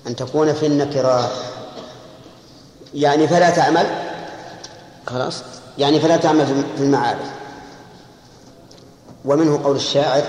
[0.07, 1.31] أن تكون في النكرات.
[2.93, 3.86] يعني فلا تعمل.
[5.07, 5.41] خلاص.
[5.77, 6.45] يعني فلا تعمل
[6.77, 7.29] في المعارف.
[9.25, 10.23] ومنه قول الشاعر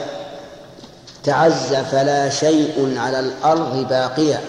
[1.24, 4.40] تعز فلا شيء على الأرض باقيا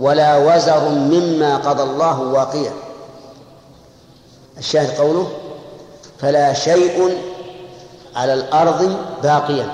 [0.00, 2.72] ولا وزر مما قضى الله واقيا.
[4.58, 5.30] الشاهد قوله
[6.18, 7.18] فلا شيء
[8.16, 9.72] على الأرض باقيا.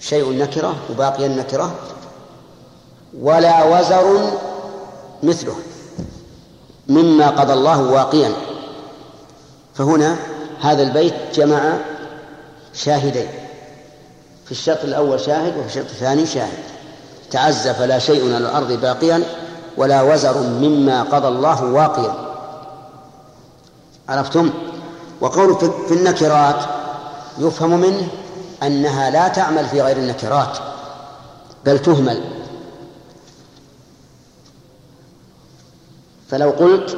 [0.00, 1.74] شيء نكرة وباقيا نكرة
[3.20, 4.30] ولا وزر
[5.22, 5.56] مثله
[6.88, 8.32] مما قضى الله واقيا.
[9.74, 10.16] فهنا
[10.60, 11.78] هذا البيت جمع
[12.74, 13.28] شاهدين
[14.44, 16.75] في الشرط الأول شاهد وفي الشرط الثاني شاهد.
[17.30, 19.22] تعزى فلا شيء على الأرض باقيا
[19.76, 22.14] ولا وزر مما قضى الله واقيا.
[24.08, 24.50] عرفتم؟
[25.20, 25.56] وقول
[25.88, 26.64] في النكرات
[27.38, 28.08] يفهم منه
[28.62, 30.58] أنها لا تعمل في غير النكرات
[31.64, 32.20] بل تهمل.
[36.28, 36.96] فلو قلت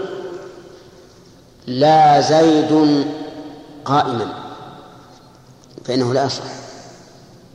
[1.66, 3.04] لا زيد
[3.84, 4.26] قائما
[5.84, 6.42] فإنه لا يصح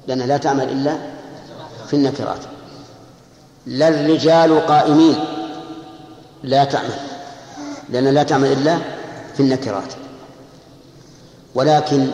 [0.08, 0.98] لأنها لا تعمل إلا
[1.88, 2.53] في النكرات.
[3.66, 5.16] لا الرجال قائمين.
[6.44, 7.00] لا تعمل.
[7.90, 8.78] لأنها لا تعمل إلا
[9.34, 9.94] في النكرات.
[11.56, 12.08] ولكن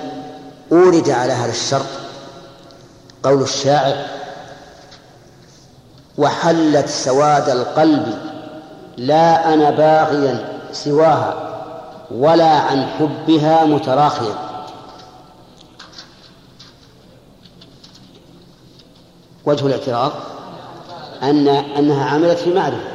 [0.71, 1.85] أورد على هذا الشرط
[3.23, 4.05] قول الشاعر
[6.17, 8.19] وحلت سواد القلب
[8.97, 11.49] لا أنا باغيا سواها
[12.11, 14.35] ولا عن حبها متراخيا.
[19.45, 20.11] وجه الاعتراض
[21.24, 22.88] أن أنها عملت في معرفة.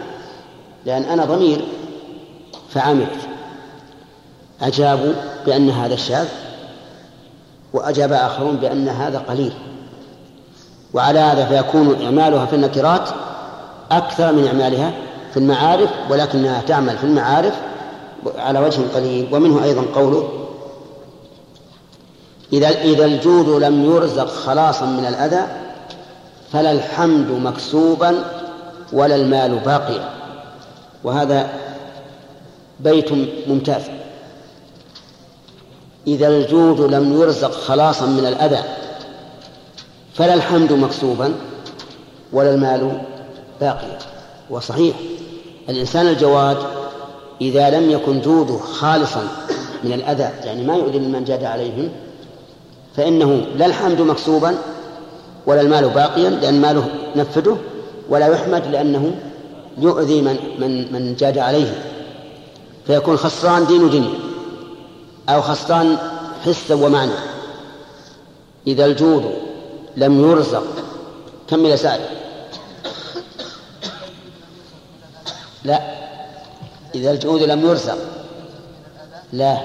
[0.86, 1.64] لأن أنا ضمير
[2.70, 3.18] فعملت.
[4.62, 5.12] أجابوا
[5.46, 6.28] بأن هذا الشاذ
[7.72, 9.52] وأجاب آخرون بأن هذا قليل.
[10.94, 13.08] وعلى هذا فيكون إعمالها في النكرات
[13.90, 14.92] أكثر من إعمالها
[15.32, 17.54] في المعارف ولكنها تعمل في المعارف
[18.38, 19.28] على وجه قليل.
[19.32, 20.44] ومنه أيضا قوله
[22.52, 25.63] إذا إذا الجود لم يرزق خلاصا من الأذى
[26.54, 28.24] فلا الحمد مكسوبا
[28.92, 30.10] ولا المال باقيا.
[31.04, 31.48] وهذا
[32.80, 33.08] بيت
[33.48, 33.82] ممتاز.
[36.06, 38.62] إذا الجود لم يرزق خلاصا من الأذى
[40.14, 41.34] فلا الحمد مكسوبا
[42.32, 43.00] ولا المال
[43.60, 43.98] باقيا.
[44.50, 44.96] وصحيح
[45.68, 46.56] الإنسان الجواد
[47.40, 49.28] إذا لم يكن جوده خالصا
[49.84, 51.88] من الأذى يعني ما يؤذي من جاد عليهم
[52.96, 54.58] فإنه لا الحمد مكسوبا
[55.46, 57.56] ولا المال باقيا لأن ماله نفده
[58.08, 59.16] ولا يحمد لأنه
[59.78, 61.84] يؤذي من من من جاد عليه.
[62.86, 64.18] فيكون خسران دين ودنيا
[65.28, 65.96] أو خسران
[66.44, 67.12] حسا ومعنى.
[68.66, 69.32] إذا الجود
[69.96, 70.64] لم يرزق
[71.48, 72.00] كمل سعد
[75.64, 75.80] لا.
[76.94, 77.98] إذا الجود لم يرزق
[79.32, 79.58] لا.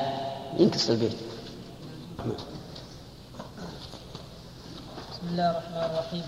[0.59, 1.11] ينكسر البيت.
[5.29, 6.23] بسم الله الرحمن الرحيم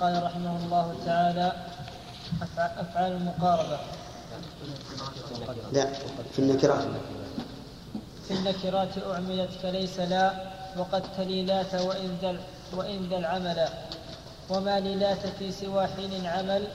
[0.00, 1.52] قال رحمه الله تعالى
[2.58, 3.78] أفعال المقاربة
[5.72, 5.92] لا
[6.32, 6.84] في النكرات.
[8.28, 10.32] في النكرات أعملت فليس لا
[10.76, 12.36] وقد تليلات وإن ذا
[12.72, 13.68] وإن ذا العمل
[14.50, 16.68] وما للات في سوى حين عمل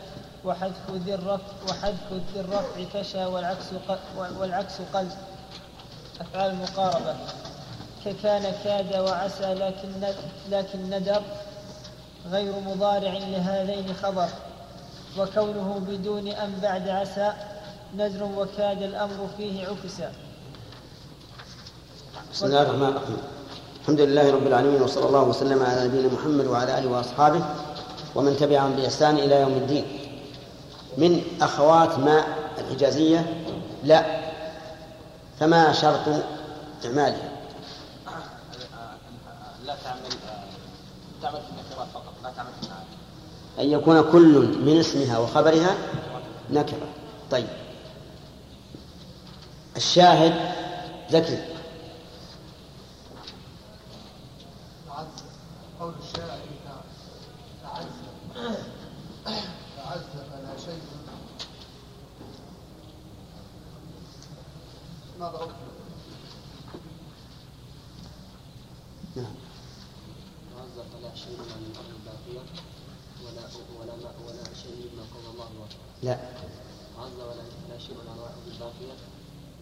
[0.46, 3.66] وحذف ذي الرفع وحذف ذي الرفع فشى والعكس
[4.18, 5.08] والعكس قل
[6.22, 7.16] أفعال المقاربة.
[8.08, 9.90] ككان كاد وعسى لكن
[10.52, 11.22] لكن ندر
[12.32, 14.28] غير مضارع لهذين خبر
[15.18, 17.34] وكونه بدون أن بعد عسى
[17.96, 20.12] نذر وكاد الأمر فيه عكسا
[22.34, 23.18] بسم الله الرحمن الرحيم.
[23.82, 27.46] الحمد لله رب العالمين وصلى الله وسلم على نبينا محمد وعلى آله وأصحابه
[28.16, 29.86] ومن تبعهم بإحسان إلى يوم الدين.
[30.98, 32.24] من أخوات ما
[32.58, 33.44] الحجازية
[33.84, 34.06] لا
[35.40, 36.24] فما شرط
[36.86, 37.37] اعمالها لا
[39.88, 40.02] تعمل
[41.22, 45.78] تعمل في النكرات فقط لا تعمل في أن يكون كل من اسمها وخبرها
[46.50, 46.88] نكرة.
[47.32, 47.48] طيب.
[49.78, 50.34] الشاهد
[51.12, 51.38] ذكي
[55.80, 56.40] قول الشاعر
[57.64, 57.86] تعز
[59.78, 60.82] تعز فلا شيء
[65.20, 65.78] ماذا أكمل؟
[69.16, 69.36] نعم
[70.56, 72.46] وعز فلا شيء من الأرض باقيه
[73.26, 73.44] ولا
[73.80, 76.20] ولا ما ولا شيء مما قضى الله واقع لا
[77.00, 78.96] عز ولا فلا شيء من الأرض باقيه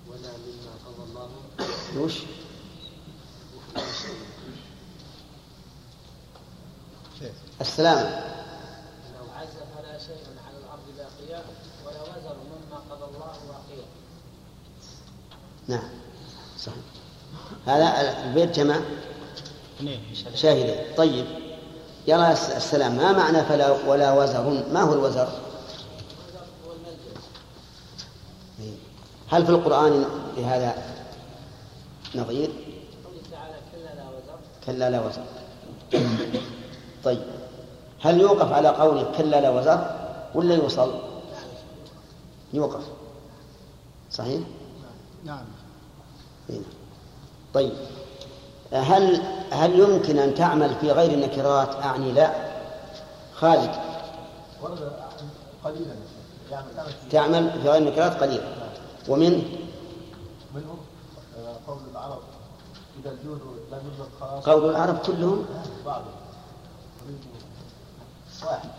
[0.07, 1.29] ولا مما قضى الله
[1.97, 2.13] وش
[3.75, 3.83] ولا
[7.19, 7.97] شيء السلام
[9.15, 11.43] لو عز فلا شيء على الأرض باقيا
[11.85, 13.85] ولا وزر مما قضى الله واقيا
[15.67, 15.89] نعم
[16.59, 17.05] صحيح
[17.65, 18.79] هذا البيت جمع
[20.35, 20.75] شاهدين.
[20.97, 21.25] طيب.
[22.07, 22.95] يلا السلام.
[22.95, 25.27] ما معنى فلا ولا وزر؟ ما هو الوزر؟
[29.29, 30.05] هل في القرآن
[30.37, 30.75] لهذا
[32.15, 32.49] نظير؟
[34.65, 35.23] كلا لا وزر.
[37.03, 37.21] طيب.
[38.01, 39.95] هل يوقف على قوله كلا لا وزر
[40.35, 40.99] ولا يوصل؟
[42.53, 42.83] يوقف.
[44.11, 44.41] صحيح؟
[45.25, 45.45] نعم.
[47.53, 47.73] طيب.
[48.71, 52.31] هل هل يمكن أن تعمل في غير النكرات؟ أعني لا.
[53.33, 53.71] خالد.
[54.61, 54.91] ورد
[55.63, 55.95] قليلا
[57.11, 58.43] تعمل في غير النكرات قليلا
[59.09, 59.31] ومن؟
[60.55, 60.77] منهم
[61.37, 62.19] آه، قول العرب
[63.01, 63.41] إذا الجود
[63.71, 64.45] لم يدرك خلاص.
[64.45, 65.45] قول العرب كلهم؟
[65.85, 66.05] بعضهم.
[67.05, 67.19] يريد
[68.45, 68.69] واحد.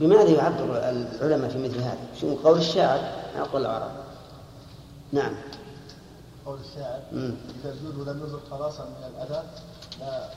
[0.00, 3.00] بماذا يعبر العلماء في مثل هذا؟ شو قول الشاعر؟
[3.52, 3.90] قول العرب؟
[5.12, 5.32] نعم.
[6.46, 7.02] قول الشاعر.
[7.12, 9.42] إذا الجود لم يدرك خلاصا من الأذى
[10.00, 10.28] لا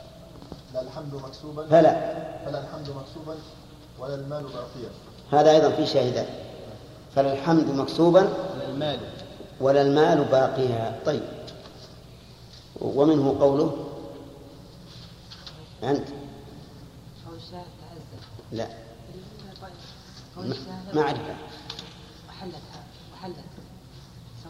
[0.74, 1.94] لا الحمد مكسوبا فلا.
[2.46, 3.36] فلا الحمد مكسوبا
[4.00, 4.90] ولا المال باقيا.
[5.32, 6.26] هذا أيضا في شاهدان.
[7.16, 8.34] فلا الحمد مكسوبا
[8.70, 9.00] المال.
[9.62, 11.24] ولا المال باقيا طيب.
[12.82, 13.88] ومنه قوله؟
[15.84, 16.08] أنت.
[17.28, 18.68] قول الشاعر تعزى لا.
[20.36, 21.38] قول ما- الشاعر ما أعرفها
[22.30, 22.84] وحلتها
[23.14, 23.36] وحلت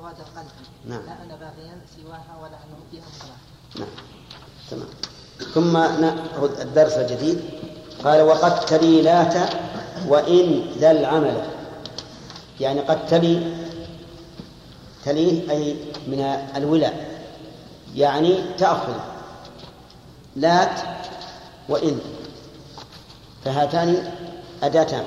[0.04, 0.52] سواد القلب.
[0.86, 1.02] نعم.
[1.06, 3.38] لا أنا باغيا سواها ولا أنا فيها مكره
[3.80, 3.90] نعم.
[4.72, 4.88] تمام.
[5.54, 7.42] ثم نأخذ الدرس الجديد.
[8.04, 9.34] قال وقد تلي لات
[10.08, 11.48] وإن ذا العمل.
[12.60, 13.56] يعني قد تلي
[15.06, 15.76] تليه أي
[16.08, 16.20] من
[16.56, 17.24] الولاء.
[17.96, 19.00] يعني تأخذ.
[20.36, 20.80] لات
[21.70, 22.00] وإن.
[23.46, 24.12] فهاتان
[24.64, 25.04] أداتان.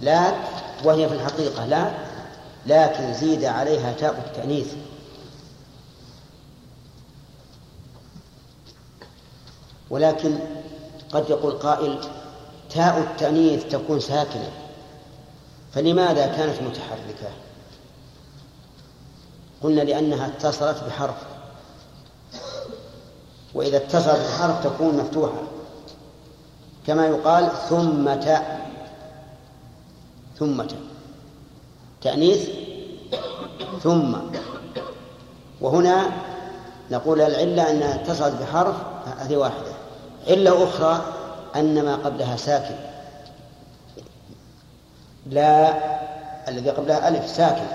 [0.00, 0.34] لات
[0.84, 1.90] وهي في الحقيقة لا
[2.66, 4.74] لكن زيد عليها تاء التأنيث.
[9.90, 10.38] ولكن
[11.12, 11.98] قد يقول قائل
[12.70, 14.50] تاء التأنيث تكون ساكنة.
[15.72, 17.32] فلماذا كانت متحركة؟
[19.62, 21.16] قلنا لأنها اتصلت بحرف.
[23.54, 25.42] وإذا اتصلت بحرف تكون مفتوحة.
[26.86, 28.70] كما يقال ثم تاء.
[30.38, 30.93] ثم تاء.
[32.04, 32.48] تأنيث
[33.82, 34.16] ثم
[35.60, 36.10] وهنا
[36.90, 38.74] نقول العلة أنها اتصلت بحرف
[39.18, 39.72] هذه واحدة.
[40.28, 41.04] علة أخرى
[41.56, 42.74] أن ما قبلها ساكن.
[45.26, 45.74] لا
[46.48, 47.66] الذي قبلها ألف ساكن.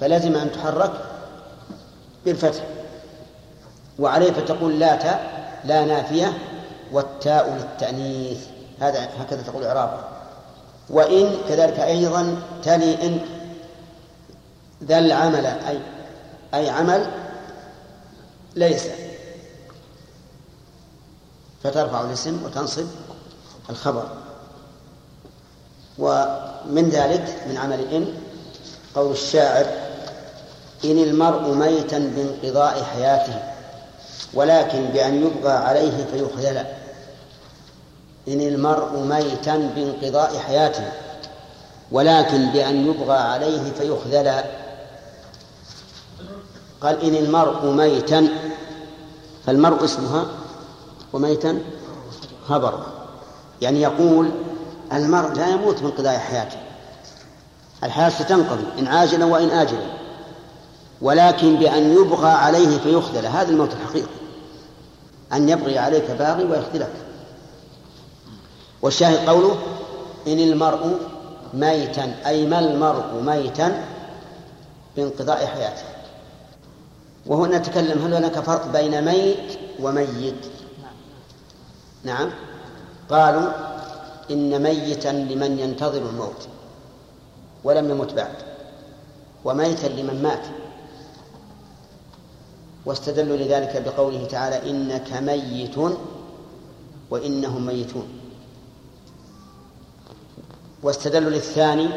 [0.00, 0.92] فلازم أن تحرك
[2.24, 2.62] بالفتح.
[3.98, 6.32] وعليه فتقول لا تاء لا نافية
[6.92, 8.46] والتاء للتأنيث.
[8.80, 10.08] هذا هكذا تقول إعرابها
[10.90, 13.20] وإن كذلك أيضا تلي إن
[14.82, 15.80] ذا العمل أي
[16.54, 17.10] أي عمل
[18.56, 18.86] ليس.
[21.62, 22.86] فترفع الاسم وتنصب
[23.70, 24.08] الخبر.
[25.98, 28.14] ومن ذلك من عمل إن
[28.94, 29.66] قول الشاعر
[30.84, 33.42] إن المرء ميتا بانقضاء حياته
[34.34, 36.56] ولكن بأن يبغى عليه فيخذل
[38.28, 40.92] إن المرء ميتا بانقضاء حياته
[41.92, 44.44] ولكن بأن يبغى عليه فيخذل
[46.84, 48.28] قال إن المرء ميتا
[49.46, 50.26] فالمرء اسمها
[51.12, 51.58] وميتا
[52.48, 52.82] خبر
[53.62, 54.30] يعني يقول
[54.92, 56.56] المرء لا يموت من قضاء حياته.
[57.84, 59.86] الحياة ستنقضي إن عاجلا وإن آجلا.
[61.02, 64.14] ولكن بأن يبغى عليه فيخذل هذا الموت الحقيقي.
[65.32, 66.92] أن يبغي عليك باغي ويخذلك.
[68.82, 69.56] والشاهد قوله
[70.26, 70.98] إن المرء
[71.54, 73.84] ميتا أي ما المرء ميتا
[74.96, 75.93] بانقضاء حياته.
[77.26, 80.34] وهنا نتكلم هل هناك فرق بين ميت وميت؟
[82.04, 82.30] نعم.
[83.10, 83.50] قالوا
[84.30, 86.48] إن ميتا لمن ينتظر الموت
[87.64, 88.34] ولم يمت بعد
[89.44, 90.46] وميتا لمن مات.
[92.86, 95.76] واستدلوا لذلك بقوله تعالى إنك ميت
[97.10, 98.08] وإنهم ميتون.
[100.82, 101.88] واستدلوا للثاني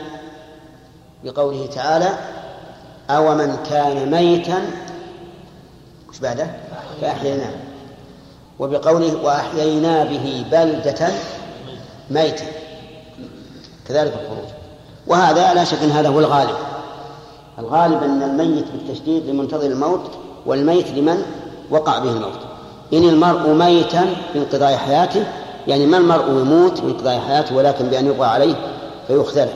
[1.24, 2.18] بقوله تعالى
[3.10, 4.87] أو من كان ميتا
[6.18, 6.48] وش بعده
[7.02, 7.52] فأحييناه.
[8.60, 11.08] وبقوله وأحيينا به بلدة
[12.12, 12.46] ميتا
[13.88, 14.50] كذلك الخروج.
[15.08, 16.56] وهذا لا شك أن هذا هو الغالب.
[17.60, 20.12] الغالب أن الميت بالتشديد لمنتظر الموت
[20.46, 21.26] والميت لمن
[21.70, 22.40] وقع به الموت.
[22.94, 25.24] إن المرء ميتا بانقضاء حياته
[25.68, 28.56] يعني ما المرء يموت بانقضاء حياته ولكن بأن يبغى عليه
[29.08, 29.54] فيخذله.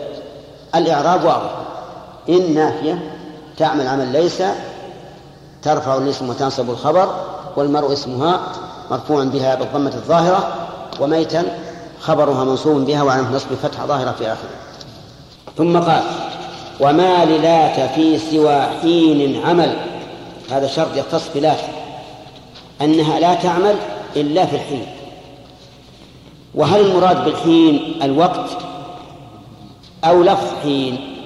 [0.76, 1.56] الإعراب واضح.
[2.30, 3.00] إن نافية
[3.58, 4.42] تعمل عمل ليس
[5.62, 7.16] ترفع الاسم وتنصب الخبر
[7.56, 8.40] والمرء اسمها
[8.92, 10.54] مرفوع بها بالضمة الظاهرة
[11.00, 11.58] وميتا
[12.00, 14.50] خبرها منصوب بها وعلى نصب فتحة ظاهرة في آخره.
[15.58, 16.04] ثم قال
[16.80, 19.78] وما للات في سوى حين عمل.
[20.52, 21.60] هذا شرط يختص بلات
[22.82, 23.76] أنها لا تعمل
[24.16, 24.86] إلا في الحين.
[26.56, 28.50] وهل المراد بالحين الوقت
[30.04, 31.18] أو لفظ حين؟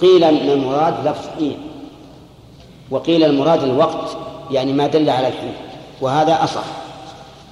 [0.00, 1.71] قيل أن المراد لفظ حين.
[2.90, 4.16] وقيل المراد الوقت
[4.50, 5.54] يعني ما دل على الحين
[6.00, 6.64] وهذا أصح.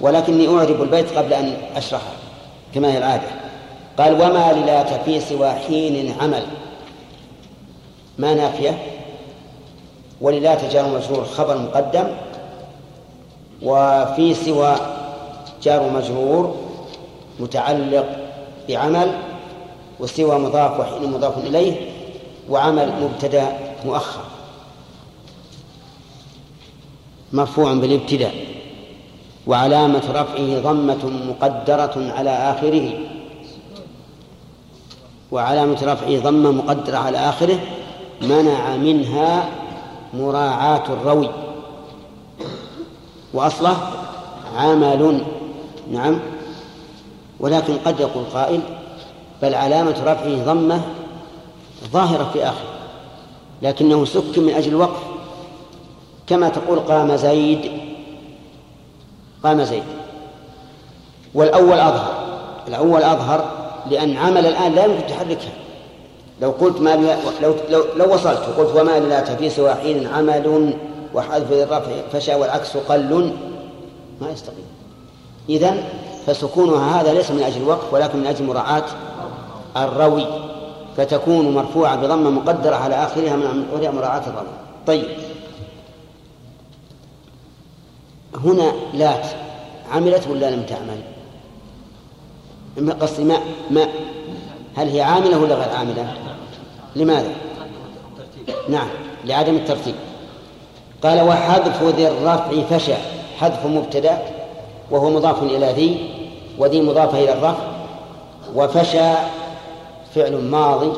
[0.00, 2.12] ولكني أعرب البيت قبل أن أشرحه
[2.74, 3.28] كما هي العادة.
[3.98, 6.42] قال وما للات في سوى حين عمل.
[8.18, 8.78] ما نافية؟
[10.20, 12.04] وللات جار مجرور خبر مقدم
[13.62, 14.76] وفي سوى
[15.62, 16.56] جار مجرور
[17.40, 18.06] متعلق
[18.68, 19.12] بعمل
[20.00, 21.74] وسوى مضاف وحين مضاف إليه
[22.50, 24.29] وعمل مبتدأ مؤخر.
[27.32, 28.34] مرفوع بالابتداء
[29.46, 32.92] وعلامة رفعه ضمة مقدرة على آخره.
[35.32, 37.58] وعلامة رفعه ضمة مقدرة على آخره
[38.22, 39.48] منع منها
[40.14, 41.30] مراعاة الروي.
[43.34, 43.76] وأصله
[44.56, 45.20] عمل
[45.92, 46.18] نعم.
[47.40, 48.60] ولكن قد يقول قائل
[49.42, 50.82] بل علامة رفعه ضمة
[51.92, 52.70] ظاهرة في آخره
[53.62, 55.09] لكنه سكن من أجل الوقف.
[56.30, 57.70] كما تقول قام زيد.
[59.44, 59.82] قام زيد.
[61.34, 62.14] والأول أظهر.
[62.68, 63.44] الأول أظهر
[63.90, 65.52] لأن عمل الآن لا يمكن تحركها.
[66.42, 70.74] لو قلت ما لو لو, لو وصلت وقلت وما لا في سوى حين عمل
[71.14, 73.32] وحذف الرفع فشى والعكس قل.
[74.20, 74.66] ما يستقيم.
[75.48, 75.84] إذن
[76.26, 78.84] فسكونها هذا ليس من أجل الوقف ولكن من أجل مراعاة
[79.76, 80.26] الروي
[80.96, 83.64] فتكون مرفوعة بضمة مقدرة على آخرها من
[83.94, 84.46] مراعاة الروي.
[84.86, 85.04] طيب.
[88.34, 89.26] هنا لات
[89.92, 91.00] عملت ولا لم تعمل؟
[93.00, 93.38] قصدي ما
[93.70, 93.88] ما
[94.76, 96.14] هل هي عاملة ولا غير عاملة؟
[96.96, 97.30] لماذا؟
[98.68, 98.88] نعم
[99.24, 99.94] لعدم الترتيب.
[101.02, 102.94] قال وحذف ذي الرفع فشى.
[103.38, 104.18] حذف مبتدا
[104.90, 106.10] وهو مضاف إلى ذي
[106.58, 107.62] وذي مضافة إلى الرفع
[108.54, 109.12] وفشى
[110.14, 110.92] فعل ماضي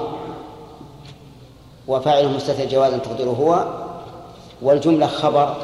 [1.88, 3.66] وفاعله مستتر جوازا تقدره هو
[4.62, 5.56] والجملة خبر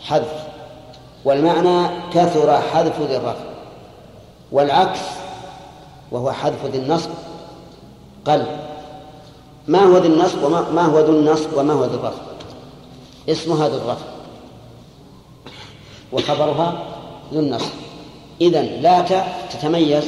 [0.00, 0.43] حذف.
[1.24, 3.44] والمعنى كثر حذف ذي الرفع
[4.52, 5.00] والعكس
[6.10, 7.10] وهو حذف ذي النصب
[8.24, 8.46] قل.
[9.68, 12.22] ما هو ذي النصب وما ما هو ذو النصب وما هو ذو الرفع؟
[13.28, 14.06] اسمها ذو الرفع.
[16.12, 16.78] وخبرها
[17.32, 17.72] ذو النصب.
[18.40, 19.04] إذا لا
[19.52, 20.04] تتميز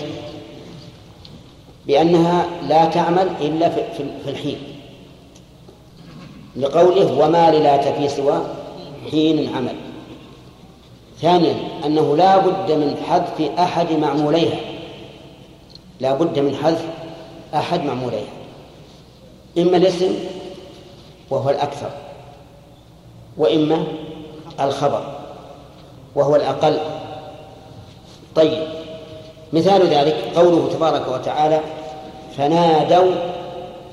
[1.86, 4.58] بأنها لا تعمل إلا في الحين.
[6.56, 8.42] لقوله وما للات في سوى
[9.10, 9.85] حين عمل.
[11.20, 11.54] ثانيا
[11.86, 14.58] أنه لا بد من حذف أحد معموليها.
[16.00, 16.84] لا بد من حذف
[17.54, 18.32] أحد معموليها.
[19.58, 20.14] إما الاسم
[21.30, 21.90] وهو الأكثر
[23.38, 23.84] وإما
[24.60, 25.16] الخبر
[26.14, 26.78] وهو الأقل.
[28.34, 28.68] طيب
[29.52, 31.60] مثال ذلك قوله تبارك وتعالى
[32.36, 33.12] فنادوا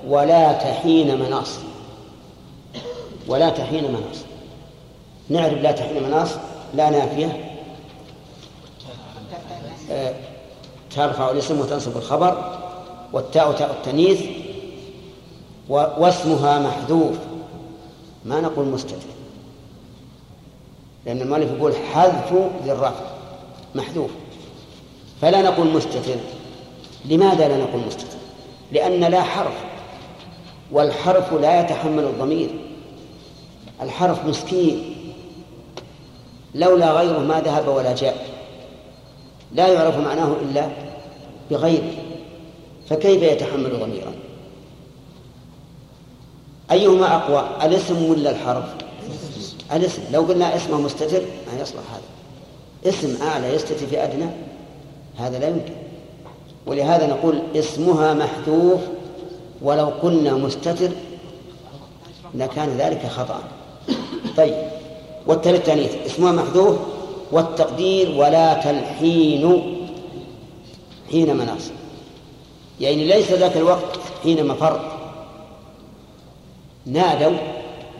[0.07, 1.59] ولا تحين مناص
[3.28, 4.24] ولا تحين مناص.
[5.30, 6.30] نعرف لا تحين مناص؟
[6.74, 7.59] لا نافية.
[9.91, 10.15] آه،
[10.95, 12.59] ترفع الاسم وتنصب الخبر
[13.13, 14.21] والتاء تاء التنيث
[15.69, 17.15] واسمها محذوف.
[18.26, 18.97] ما نقول مستتر.
[21.05, 23.05] لأن المؤلف يقول حذف ذي الرفع
[23.76, 24.11] محذوف.
[25.21, 26.15] فلا نقول مستتر.
[27.05, 28.17] لماذا لا نقول مستتر؟
[28.71, 29.55] لأن لا حرف
[30.71, 32.49] والحرف لا يتحمل الضمير.
[33.82, 34.93] الحرف مسكين.
[36.56, 38.28] لولا غيره ما ذهب ولا جاء.
[39.54, 40.70] لا يعرف معناه إلا
[41.51, 41.91] بغيره
[42.89, 44.14] فكيف يتحمل ضميرا؟
[46.72, 48.66] أيهما أقوى الاسم ولا الحرف؟
[49.74, 50.01] الاسم.
[50.12, 52.93] لو قلنا اسمه مستتر ما يصلح هذا.
[52.93, 54.26] اسم أعلى يستتر في أدنى
[55.18, 55.74] هذا لا يمكن.
[56.66, 58.82] ولهذا نقول اسمها محذوف
[59.62, 60.89] ولو قلنا مستتر
[62.36, 63.43] لكان ذلك خطأ.
[64.38, 64.83] طيب.
[65.28, 66.78] والتالي التانيث اسمها محذوف
[67.32, 69.74] والتقدير ولا تلحين.
[71.11, 71.71] حين مناص
[72.80, 74.80] يعني ليس ذاك الوقت حين مفر.
[76.86, 77.38] نادوا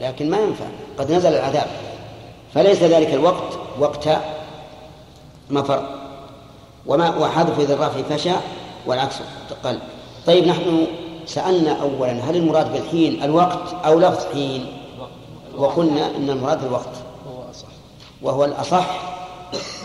[0.01, 0.65] لكن ما ينفع.
[0.99, 1.67] قد نزل العذاب.
[2.53, 4.09] فليس ذلك الوقت وقت
[5.49, 5.89] مفر.
[6.86, 8.32] وما وحذف ذي الرفع فشى
[8.88, 9.15] والعكس
[9.63, 9.80] قل.
[10.26, 10.88] طيب نحن
[11.26, 14.65] سألنا أولا هل المراد بالحين الوقت أو لفظ حين؟
[15.57, 17.03] وقلنا إن المراد الوقت.
[18.24, 18.86] وهو الأصح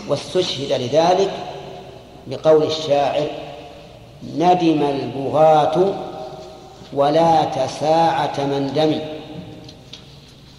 [0.07, 1.31] واستشهد لذلك
[2.27, 3.27] بقول الشاعر
[4.37, 5.93] ندم البغاة
[6.93, 8.99] ولا تساعة من دم.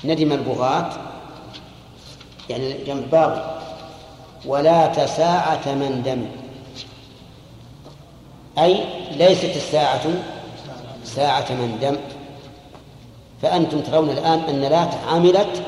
[0.05, 0.91] ندم البغاة
[2.51, 3.61] يعني جمع باغي
[4.47, 6.27] ولا تساعة من دم.
[8.65, 8.85] أي
[9.17, 10.01] ليست الساعة
[11.05, 11.97] ساعة من دم.
[13.43, 15.63] فأنتم ترون الآن أن لا عملت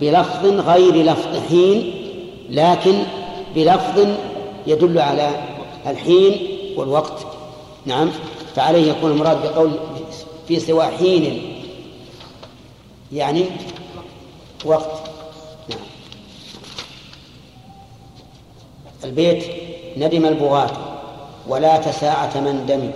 [0.00, 1.94] بلفظ غير لفظ حين
[2.50, 3.02] لكن
[3.54, 4.08] بلفظ
[4.66, 5.30] يدل على
[5.86, 7.26] الحين والوقت.
[7.86, 8.10] نعم
[8.54, 9.70] فعليه يكون المراد بقول
[10.48, 11.54] في سوى حين
[13.12, 13.44] يعني
[14.64, 15.10] وقت.
[15.70, 15.78] نعم.
[19.04, 19.44] البيت
[19.96, 20.70] ندم البغاة
[21.48, 22.90] ولا تساعة من دم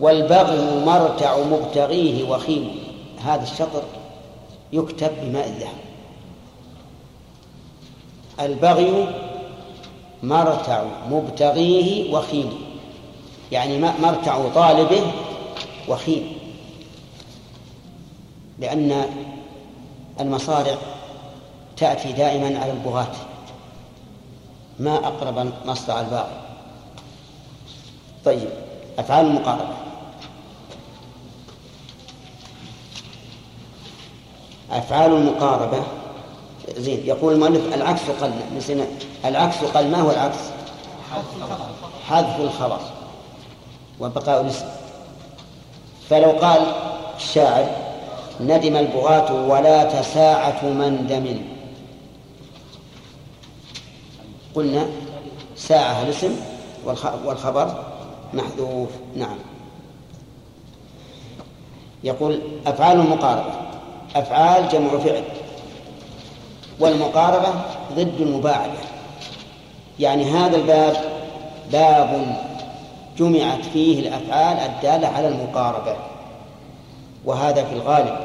[0.00, 2.70] والبغي مرتع مبتغيه وخيم.
[3.24, 3.82] هذا الشطر
[4.72, 5.87] يكتب بماء الذهب.
[8.40, 9.08] البغي
[10.22, 12.52] مرتع مبتغيه وخيم
[13.52, 15.12] يعني مرتع طالبه
[15.88, 16.38] وخيم
[18.58, 19.04] لأن
[20.20, 20.76] المصارع
[21.76, 23.12] تأتي دائما على البغاة.
[24.78, 26.40] ما أقرب مصرع الباغي
[28.24, 28.48] طيب
[28.98, 29.74] أفعال المقاربة.
[34.70, 35.82] أفعال المقاربة
[36.76, 38.86] زين يقول المؤلف العكس قل نسينا.
[39.24, 40.36] العكس قل ما هو العكس؟
[42.08, 42.80] حذف الخبر.
[44.00, 44.66] وبقاء الاسم.
[46.10, 46.62] فلو قال
[47.16, 47.66] الشاعر
[48.40, 51.42] ندم البغاة ولا تساعة من دم.
[54.54, 54.86] قلنا
[55.56, 56.36] ساعة الاسم
[57.24, 57.84] والخبر
[58.34, 58.88] محذوف.
[59.16, 59.38] نعم.
[62.04, 63.52] يقول أفعال المقاربة
[64.16, 65.24] أفعال جمع فعل.
[66.80, 67.48] والمقاربة
[67.94, 68.78] ضد المباعدة
[70.00, 70.96] يعني هذا الباب
[71.72, 72.36] باب
[73.18, 75.96] جمعت فيه الأفعال الدالة على المقاربة
[77.24, 78.16] وهذا في الغالب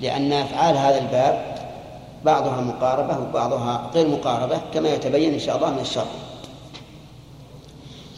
[0.00, 1.58] لأن أفعال هذا الباب
[2.24, 6.04] بعضها مقاربة وبعضها غير مقاربة كما يتبين إن شاء الله من الشرح.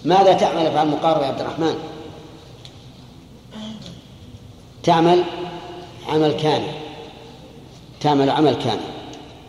[0.05, 1.75] ماذا تعمل أفعال المقاربة يا عبد الرحمن؟
[4.83, 5.25] تعمل
[6.09, 6.63] عمل كان
[8.01, 8.79] تعمل عمل كان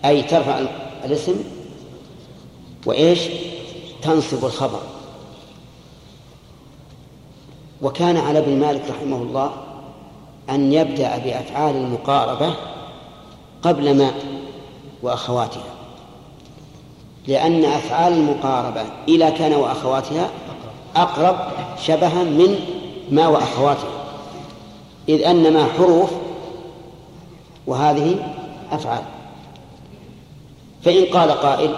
[0.06, 0.60] أي ترفع
[1.06, 1.36] الاسم
[2.86, 3.20] وإيش؟
[4.02, 4.80] تنصب الخبر.
[7.82, 9.52] وكان على ابن مالك رحمه الله
[10.50, 12.54] أن يبدأ بأفعال المقاربة
[13.62, 14.12] قبل ما
[15.04, 15.64] وأخواتها
[17.28, 20.30] لأن أفعال المقاربة إلى كان وأخواتها
[20.96, 21.36] أقرب
[21.84, 22.60] شبها من
[23.12, 23.90] ما وأخواتها
[25.10, 26.10] إذ أن ما حروف
[27.68, 28.34] وهذه
[28.72, 29.04] أفعال.
[30.84, 31.76] فإن قال قائل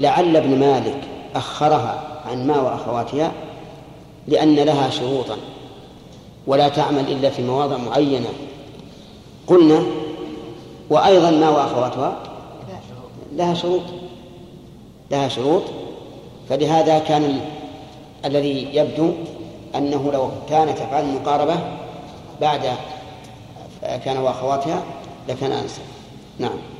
[0.00, 1.00] لعل ابن مالك
[1.34, 3.32] أخرها عن ما وأخواتها
[4.28, 5.36] لأن لها شروطا
[6.46, 8.28] ولا تعمل إلا في مواضع معينة.
[9.46, 9.82] قلنا
[10.90, 12.16] وأيضا ما وأخواتها؟
[13.32, 13.82] لها شروط.
[15.10, 15.62] لها شروط.
[16.48, 17.40] فلهذا كان ال...
[18.24, 19.12] الذي يبدو
[19.74, 21.56] أنه لو كانت أفعال المقاربة
[22.40, 22.60] بعد
[24.04, 24.82] كان وأخواتها
[25.28, 25.82] لكان أنسب.
[26.38, 26.71] نعم.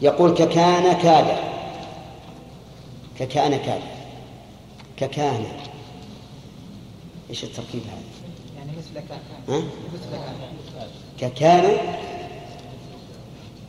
[0.00, 1.36] يقول ككان كاد
[3.18, 3.80] ككان كاد
[4.96, 5.46] ككان.
[7.30, 8.02] إيش التركيب هذا؟
[8.56, 9.18] يعني مثل كان
[11.20, 11.76] ككان.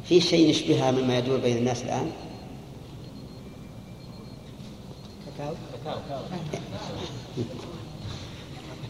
[0.06, 2.12] في شيء يشبهها مما يدور بين الناس الآن؟
[5.38, 5.54] كاكاو.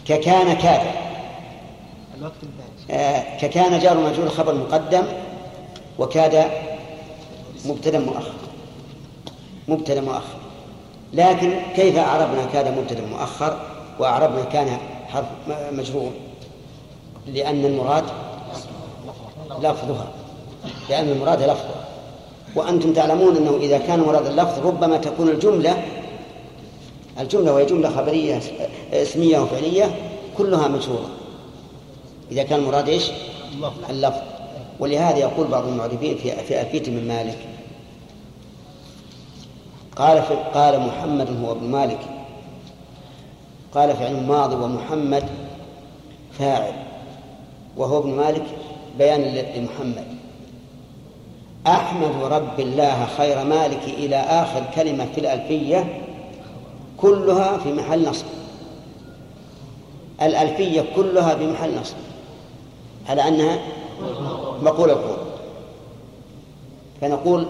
[0.06, 0.82] ككان كاد
[2.18, 2.34] الوقت
[2.92, 5.04] آه، ككان جار مجرور خبر مقدم
[6.00, 6.52] وكاد
[7.66, 8.34] مبتدا مؤخر.
[9.68, 10.38] مبتدا مؤخر.
[11.14, 13.58] لكن كيف أعربنا كاد مبتدا مؤخر
[14.00, 14.78] وأعربنا كان
[15.08, 15.26] حرف
[15.72, 16.12] مجرور؟
[17.28, 18.04] لأن المراد
[19.62, 20.08] لفظها.
[20.90, 21.86] لأن المراد لفظها.
[22.56, 25.84] وأنتم تعلمون أنه إذا كان مراد اللفظ ربما تكون الجملة
[27.20, 28.42] الجملة وهي جملة خبرية
[28.94, 29.96] اسمية وفعلية
[30.38, 31.10] كلها مجرورة.
[32.32, 33.12] إذا كان المراد إيش؟
[33.90, 34.37] اللفظ.
[34.80, 37.38] ولهذا يقول بعض المعرفين في في ألفية من مالك.
[39.96, 42.00] قال في قال محمد هو ابن مالك.
[43.74, 45.24] قال فعل ماضي ومحمد
[46.40, 46.74] فاعل.
[47.78, 48.46] وهو ابن مالك
[48.98, 50.06] بيان لمحمد.
[51.68, 56.02] أحمد رب الله خير مالك إلى آخر كلمة في الألفية
[56.98, 58.26] كلها في محل نصب.
[60.22, 61.96] الألفية كلها في محل نصب.
[63.10, 63.60] على أنها
[64.64, 65.18] مقول القول
[67.02, 67.46] فنقول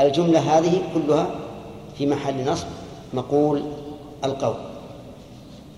[0.00, 1.26] الجملة هذه كلها
[1.98, 2.66] في محل نصب
[3.14, 3.62] مقول
[4.24, 4.54] القول.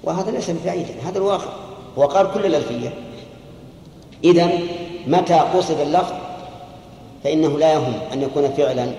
[0.05, 1.51] وهذا ليس ببعيد هذا الواقع.
[1.99, 2.95] هو قال كل الألفية.
[4.25, 4.49] إذا
[5.07, 6.13] متى قصد اللفظ؟
[7.25, 8.93] فإنه لا يهم أن يكون فعلا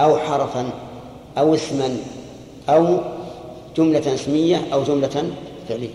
[0.00, 0.70] أو حرفا
[1.38, 1.96] أو اسما
[2.68, 2.98] أو
[3.76, 5.30] جملة اسمية أو جملة
[5.68, 5.88] فعلية.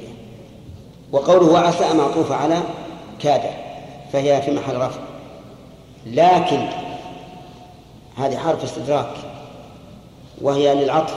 [1.11, 2.57] وقوله وعسى معطوف على
[3.19, 3.64] كاد.
[4.16, 4.99] فهي في محل رفع.
[6.05, 6.68] لكن
[8.18, 9.09] هذه حرف استدراك
[10.41, 11.16] وهي للعطف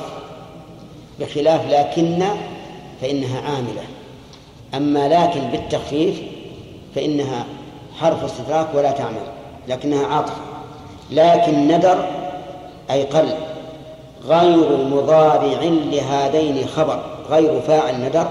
[1.20, 2.22] بخلاف لكن
[3.01, 3.82] فإنها عاملة.
[4.74, 6.22] أما لكن بالتخفيف
[6.94, 7.44] فإنها
[8.01, 9.22] حرف استدراك ولا تعمل
[9.68, 10.40] لكنها عاطفة
[11.11, 12.05] لكن ندر
[12.90, 13.28] أي قل
[14.24, 18.28] غير مضارع لهذين خبر غير فاعل ندر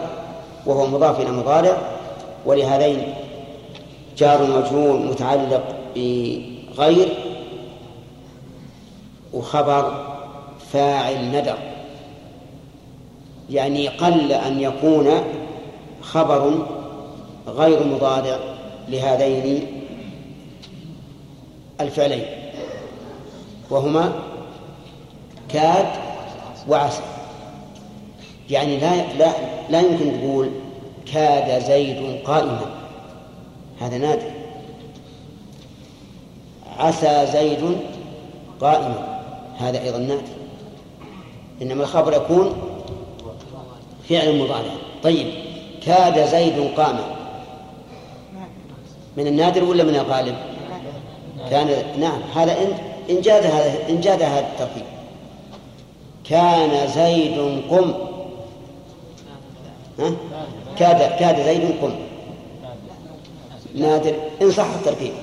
[0.65, 1.77] وهو مضاف إلى مضارع
[2.45, 3.13] ولهذين
[4.17, 7.09] جار مجرور متعلق بغير
[9.33, 10.05] وخبر
[10.71, 11.57] فاعل ندر
[13.49, 15.09] يعني قل أن يكون
[16.01, 16.65] خبر
[17.47, 18.37] غير مضارع
[18.89, 19.67] لهذين
[21.81, 22.25] الفعلين
[23.69, 24.13] وهما
[25.49, 25.85] كاد
[26.69, 27.01] وعسى.
[28.49, 29.31] يعني لا لا
[29.69, 30.49] لا يمكن تقول
[31.13, 32.76] كاد زيد قائما.
[33.79, 34.31] هذا نادر.
[36.79, 37.77] عسى زيد
[38.61, 39.21] قائما.
[39.57, 40.21] هذا أيضا نادر.
[41.61, 42.53] إنما الخبر يكون
[44.09, 44.71] فعل مضارع
[45.03, 45.27] طيب
[45.85, 47.15] كاد زيد قاما
[49.17, 50.35] من النادر ولا من الغالب؟
[51.49, 52.57] كان نعم هذا
[53.09, 54.83] إن جاد هذا إن جاد هذا الترتيب
[56.23, 57.93] كان زيد قم.
[59.99, 60.11] ها؟
[60.79, 61.91] كاد كاد زيد قم.
[63.77, 65.13] نادر إن صح الترتيب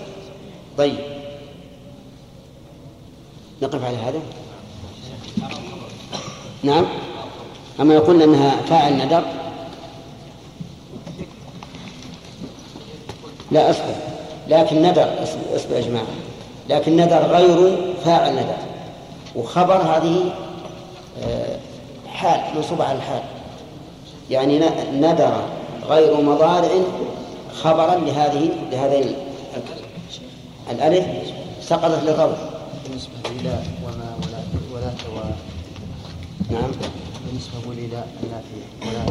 [0.79, 0.97] طيب.
[3.63, 4.21] نقف على هذا؟
[6.63, 6.87] نعم.
[7.81, 9.23] أما يقول أنها فاعل ندر
[13.51, 13.95] لا أصبر.
[14.49, 15.09] لكن ندر
[15.57, 16.07] أصبر يا جماعة.
[16.69, 18.57] لكن ندر غير فاعل ندر
[19.37, 20.35] وخبر هذه
[21.23, 21.57] آه،
[22.07, 23.23] حال منصوبة على الحال.
[24.31, 24.61] يعني
[24.93, 25.43] ندر
[25.89, 26.71] غير مضارع
[27.63, 29.15] خبرا لهذه لهذين.
[30.71, 31.07] الألف
[31.63, 32.37] سقطت للروض
[32.85, 34.41] بالنسبة للا وما ولا
[34.75, 35.19] ولا و...
[36.51, 36.71] نعم.
[37.27, 38.05] بالنسبة للا
[38.83, 39.05] ولا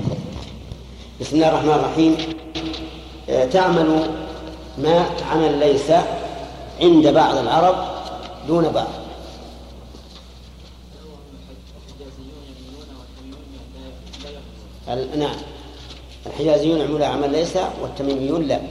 [1.21, 2.17] بسم الله الرحمن الرحيم.
[3.29, 4.09] آه، تعمل
[4.77, 5.91] ما عمل ليس
[6.81, 7.75] عند بعض العرب
[8.47, 8.87] دون بعض.
[15.17, 15.35] نعم.
[16.25, 18.61] الحجازيون يعملون عمل ليس والتميميون لا.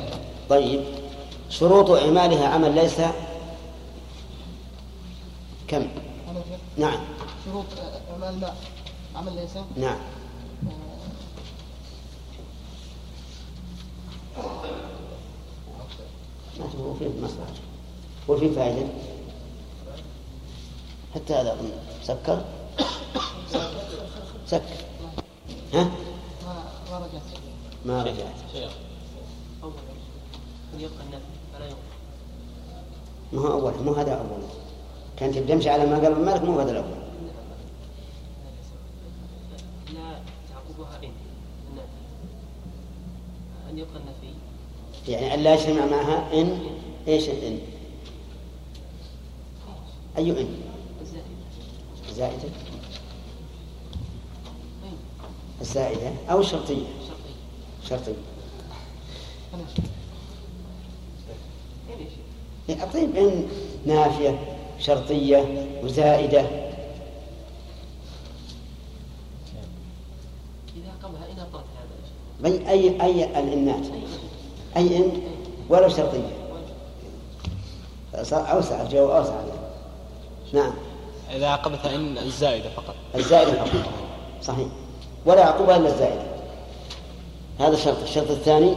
[0.48, 0.84] طيب
[1.50, 3.00] شروط إعمالها عمل ليس
[5.68, 5.86] كم؟
[6.76, 7.00] نعم.
[7.44, 7.64] شروط
[8.12, 8.55] إعمال ما
[9.16, 9.50] عمل ليس.
[9.76, 9.98] نعم.
[16.78, 17.53] وفي مصلحة
[18.28, 18.86] وفي فائدة.
[21.14, 21.70] حتى هذا أظن.
[22.03, 22.44] سكر؟
[24.46, 24.62] سكر.
[25.74, 25.90] ها؟
[26.90, 27.32] ما رجعت
[27.85, 28.35] ما رجعت.
[33.33, 34.43] ما هو أول مو هذا أول.
[35.16, 37.03] كانت تمشي على ما قال المالك مو هذا الأول.
[39.95, 40.20] لا
[40.51, 41.12] تعقبها إن
[41.70, 42.03] النفي
[43.70, 44.35] أن يبقى النفي
[45.09, 46.61] يعني ألا يجتمع معها إن
[47.09, 47.59] إيش إن؟
[50.18, 50.49] أي إن؟
[52.12, 52.49] زائدة
[55.61, 56.12] الزائدة.
[56.30, 56.74] أو الشرطية.
[56.74, 57.01] شرطية
[62.68, 63.49] إيه، طيب إن
[63.87, 64.39] نافية
[64.78, 66.41] شرطية وزائدة.
[70.76, 71.64] إذا قبلها إن أبطلت
[72.43, 72.70] هذا.
[72.70, 73.87] أي أي الإنات
[74.76, 75.22] أي إن؟
[75.68, 76.30] ولو شرطية.
[78.33, 79.41] أوسع الجو أوسع.
[80.53, 80.72] نعم.
[81.30, 82.95] إذا عقبتها إن الزائدة فقط.
[83.14, 83.91] الزائدة فقط.
[84.43, 84.68] صحيح.
[85.26, 86.32] ولا يعقبها إلا الزائدة.
[87.59, 88.74] هذا الشرط الشرط الثاني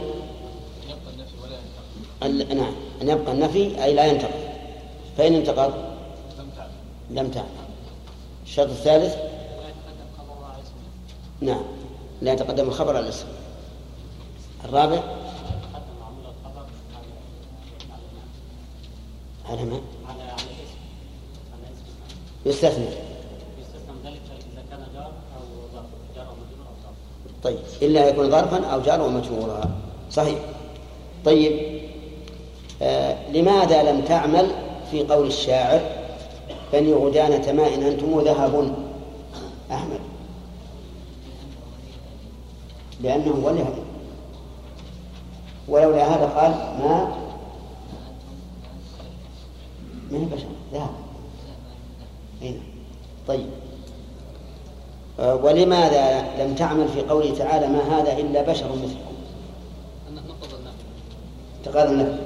[2.22, 2.72] ال- نعم
[3.02, 4.30] أن يبقى النفي أي لا ينتقض
[5.18, 5.74] فإن انتقض
[7.10, 7.46] لم تعلم
[8.44, 9.14] الشرط الثالث
[11.40, 11.62] نعم
[12.22, 13.26] لا يتقدم الخبر على الاسم.
[14.64, 15.02] الرابع
[19.50, 19.80] على ما؟
[22.46, 22.86] يستثنى
[24.04, 24.20] ذلك
[24.52, 25.42] اذا كان جار أو
[25.74, 25.84] ظرف
[26.16, 29.70] جار أو مجرور أو ظرف طيب إلا يكون ظرفا أو جارا ومجرورا
[30.10, 30.38] صحيح.
[31.24, 31.80] طيب
[32.82, 34.50] آه لماذا لم تعمل
[34.90, 35.80] في قول الشاعر
[36.72, 38.74] بني غدانة ماء أنتم ذهب
[39.72, 40.00] أحمد
[43.00, 43.64] لأنه ولي
[45.68, 47.16] ولولا هذا قال ما
[50.10, 50.90] ما هي بشر ذهب.
[52.42, 52.58] هنا
[53.28, 53.40] طيب.
[53.40, 53.65] آه،
[55.18, 59.16] ولماذا لم تعمل في قوله تعالى ما هذا إلا بشر مثلكم؟
[61.66, 62.18] نقض النفي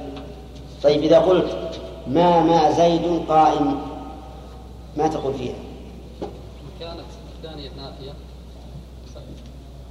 [0.82, 3.80] طيب إذا قلت ما ما زيد قائم
[4.96, 5.54] ما تقول فيها؟
[6.80, 7.00] كانت
[7.36, 8.12] الثانية نافية.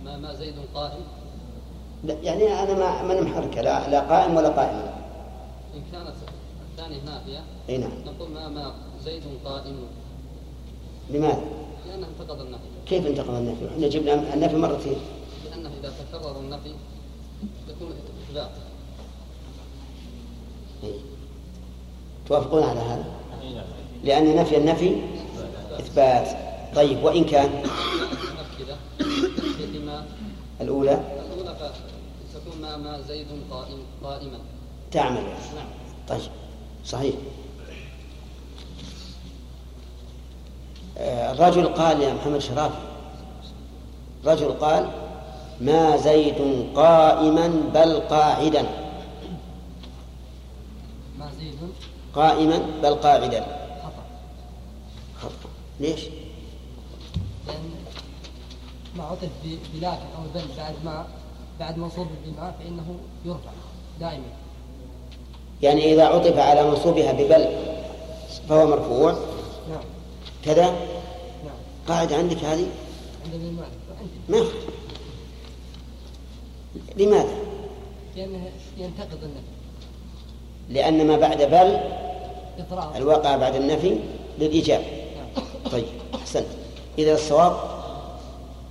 [0.05, 1.01] ما ما زيد قائم؟
[2.03, 4.81] لا يعني أنا ما ما محركة لا, لا قائم ولا قائم.
[5.75, 6.15] إن كانت
[6.71, 7.39] الثانية نافية
[7.69, 7.91] أي نعم.
[8.05, 8.73] نقول ما ما
[9.03, 9.75] زيد قائم.
[11.09, 11.41] لماذا؟
[11.87, 14.97] لأنه انتقض النفي كيف انتقض النفي؟ إحنا جبنا النفي مرتين.
[15.45, 16.69] لأنه إذا تكرر النفي
[17.69, 17.93] يكون
[18.29, 18.49] إثبات.
[20.83, 20.99] إيه.
[22.27, 23.05] توافقون على هذا؟
[24.03, 24.95] لأن نفي النفي
[25.79, 26.27] إثبات.
[26.75, 27.63] طيب وإن كان؟
[30.61, 31.55] الأولى؟ الأولى
[32.33, 34.39] فتكون ما ما زيد قائم قائما.
[34.91, 35.23] تعمل.
[35.23, 35.67] نعم.
[36.07, 36.31] طيب
[36.85, 37.15] صحيح.
[40.99, 42.75] الرجل قال يا محمد شرافي
[44.25, 44.89] رجل قال
[45.61, 48.61] ما زيد قائما بل قاعدا.
[51.19, 51.57] ما زيد؟
[52.15, 53.41] قائما بل قاعدا.
[53.83, 54.03] خطأ.
[55.21, 55.49] خطأ.
[55.79, 56.01] ليش؟
[57.47, 57.69] لأن
[58.95, 59.29] ما عطف
[59.73, 61.05] بلكن أو بل بعد ما
[61.59, 62.95] بعد منصوب بما فإنه
[63.25, 63.51] يرفع
[63.99, 64.23] دائما.
[65.61, 67.47] يعني إذا عطف على منصوبها ببل
[68.49, 69.11] فهو مرفوع؟
[69.69, 69.98] نعم.
[70.45, 71.57] كذا؟ نعم.
[71.87, 72.65] قاعدة عندك هذه؟
[74.29, 74.45] ما.
[76.97, 77.35] لماذا؟
[78.15, 79.59] لأنه ينتقض النفي.
[80.69, 81.79] لأن ما بعد بل
[82.95, 83.97] الواقع بعد النفي
[84.39, 84.83] للإيجاب.
[85.15, 85.45] نعم.
[85.71, 85.85] طيب
[86.15, 86.47] أحسنت.
[86.97, 87.57] إذا الصواب؟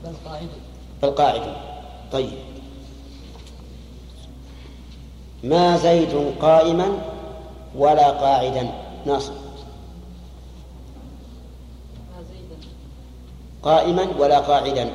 [0.05, 0.49] بل قاعد
[1.03, 1.57] فالقاعدة
[2.13, 2.31] طيب.
[5.45, 6.99] ما زيد قائما
[7.77, 8.71] ولا قاعدا؟
[9.07, 9.33] ناصر
[12.11, 12.69] ما زيدا
[13.63, 14.91] قائما ولا قاعدا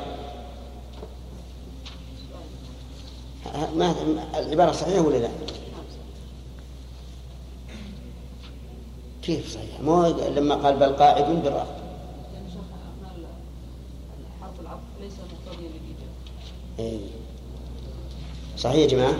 [3.75, 3.95] ما
[4.39, 5.29] العبارة صحيحة ولا لا؟
[9.23, 11.29] كيف صحيح؟ مو لما قال بل قاعد
[15.59, 16.09] للإيجاب
[16.79, 16.97] إيه.
[18.57, 19.13] صحيح يا جماعة؟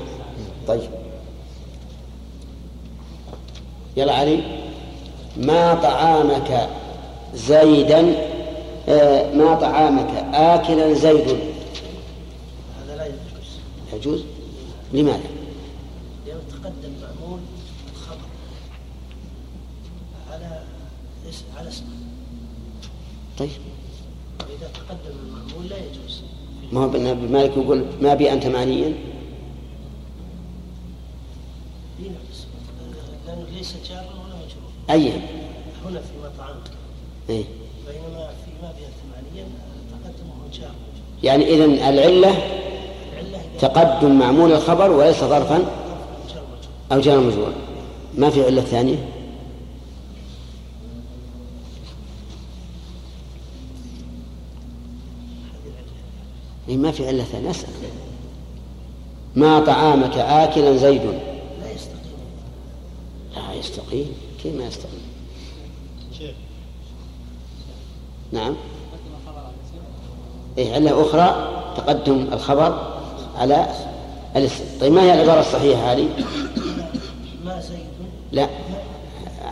[0.68, 0.90] طيب
[3.98, 4.44] يلا علي
[5.38, 6.70] ما طعامك
[7.34, 8.33] زيدا
[8.88, 11.28] ما طعامك؟ آكلا زيد.
[12.80, 13.50] هذا لا يجوز.
[13.94, 14.24] يجوز؟
[14.94, 15.24] لماذا؟
[16.28, 17.40] لأنه تقدم معمول
[20.32, 20.62] على
[21.58, 21.88] على اسمه.
[23.38, 23.50] طيب.
[24.40, 26.22] إذا تقدم المعمول لا يجوز.
[26.72, 28.94] ما هو ابن مالك يقول ما بي أنت معنيا؟
[33.28, 34.72] لأنه ليس جارا ولا مجرور.
[34.90, 35.12] أي
[35.86, 36.68] هنا فيما طعمت
[37.30, 37.44] إيه.
[41.24, 45.66] يعني إذن العلة إذا تقدم معمول الخبر وليس ظرفا
[46.92, 47.54] أو جار مجرور.
[48.18, 49.10] ما في علة ثانية؟
[56.70, 57.52] إيه ما في علة ثانية.
[57.52, 57.70] أسأل.
[59.36, 62.14] ما طعامك آكلا زيد؟ لا يستقيم.
[63.36, 64.14] لا يستقيم.
[64.44, 65.02] كيف ما يستقيم
[66.18, 66.36] شيخ
[68.34, 68.56] نعم.
[70.58, 72.94] إيه علة أخرى تقدم الخبر
[73.38, 73.68] على
[74.36, 74.64] الإسم.
[74.82, 76.08] طيب ما هي العبارة الصحيحة هذه؟
[77.46, 77.78] ما زيد
[78.32, 78.48] لا.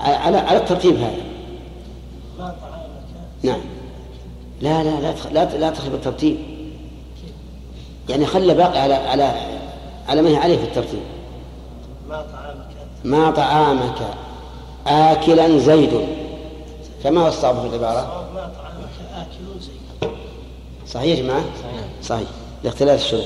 [0.01, 1.21] على على الترتيب هذا.
[2.39, 3.01] ما طعامك
[3.43, 3.61] نعم.
[4.61, 6.37] لا لا لا لا لا تخرب الترتيب.
[8.09, 9.33] يعني خلى باقي على على
[10.07, 11.01] على ما هي عليه في الترتيب.
[12.09, 12.67] ما طعامك
[13.03, 14.01] ما طعامك
[14.87, 16.07] آكلا زيد.
[17.03, 18.70] فما هو الصواب في العبارة؟ ما طعامك
[20.93, 21.45] صحيح يا جماعة؟
[22.03, 22.27] صحيح.
[22.63, 23.25] لاختلاف الشروط.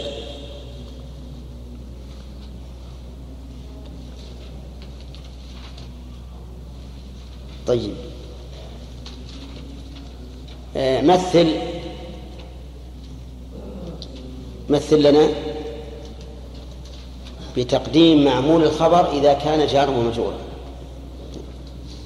[7.68, 7.94] طيب.
[10.78, 11.54] آه، مثل.
[14.70, 15.30] مثل لنا
[17.58, 20.38] بتقديم معمول الخبر إذا كان جارا ومجرورا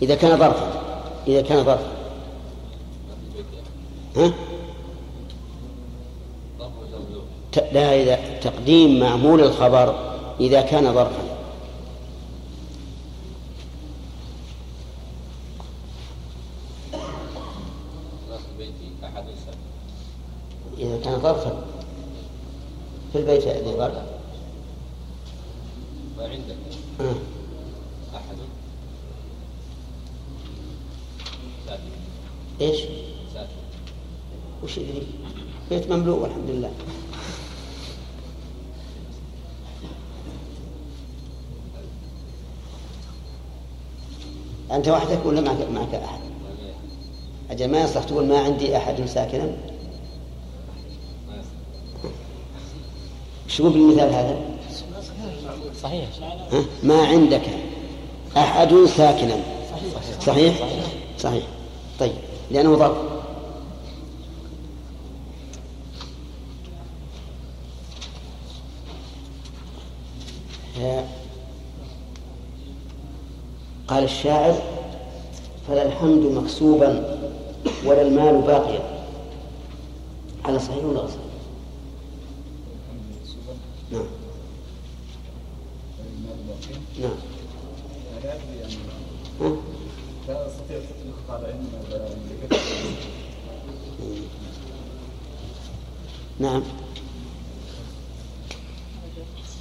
[0.02, 0.82] إذا كان ظرفا.
[1.28, 1.92] إذا كان ظرفا.
[4.16, 4.34] ها؟ ت-
[7.58, 11.30] لا إذا تقديم معمول الخبر إذا كان ظرفا.
[19.04, 21.64] أحد السبب ظرفا.
[23.14, 24.06] في البيت العبارة
[26.20, 26.56] وعندك
[27.02, 27.16] آه.
[28.16, 28.38] أحد
[31.68, 31.82] ساكن
[32.62, 32.80] إيش؟
[33.34, 33.48] ساكن
[34.64, 35.08] وش يدري؟
[35.70, 36.72] بيت مملوء والحمد لله
[44.72, 46.20] أنت وحدك ولا معك معك أحد؟
[47.60, 49.52] أجل ما يصلح تقول ما عندي أحد ساكنا
[53.48, 54.38] شو بالمثال هذا؟
[55.84, 56.10] صحيح
[56.52, 57.42] ها؟ ما عندك
[58.38, 59.36] أحد ساكنا
[60.22, 60.56] صحيح؟
[61.20, 61.44] صحيح
[62.00, 62.14] طيب
[62.52, 63.10] لأنه ضرب
[73.88, 74.56] قال الشاعر
[75.68, 77.20] فلا الحمد مكسوبا
[77.86, 79.06] ولا المال باقيا
[80.46, 81.20] على صحيح ولا غير صحيح؟
[83.92, 84.06] نعم.
[87.02, 87.16] نعم؟
[90.28, 91.54] لا استطيع التطبيق على
[96.40, 96.64] نعم.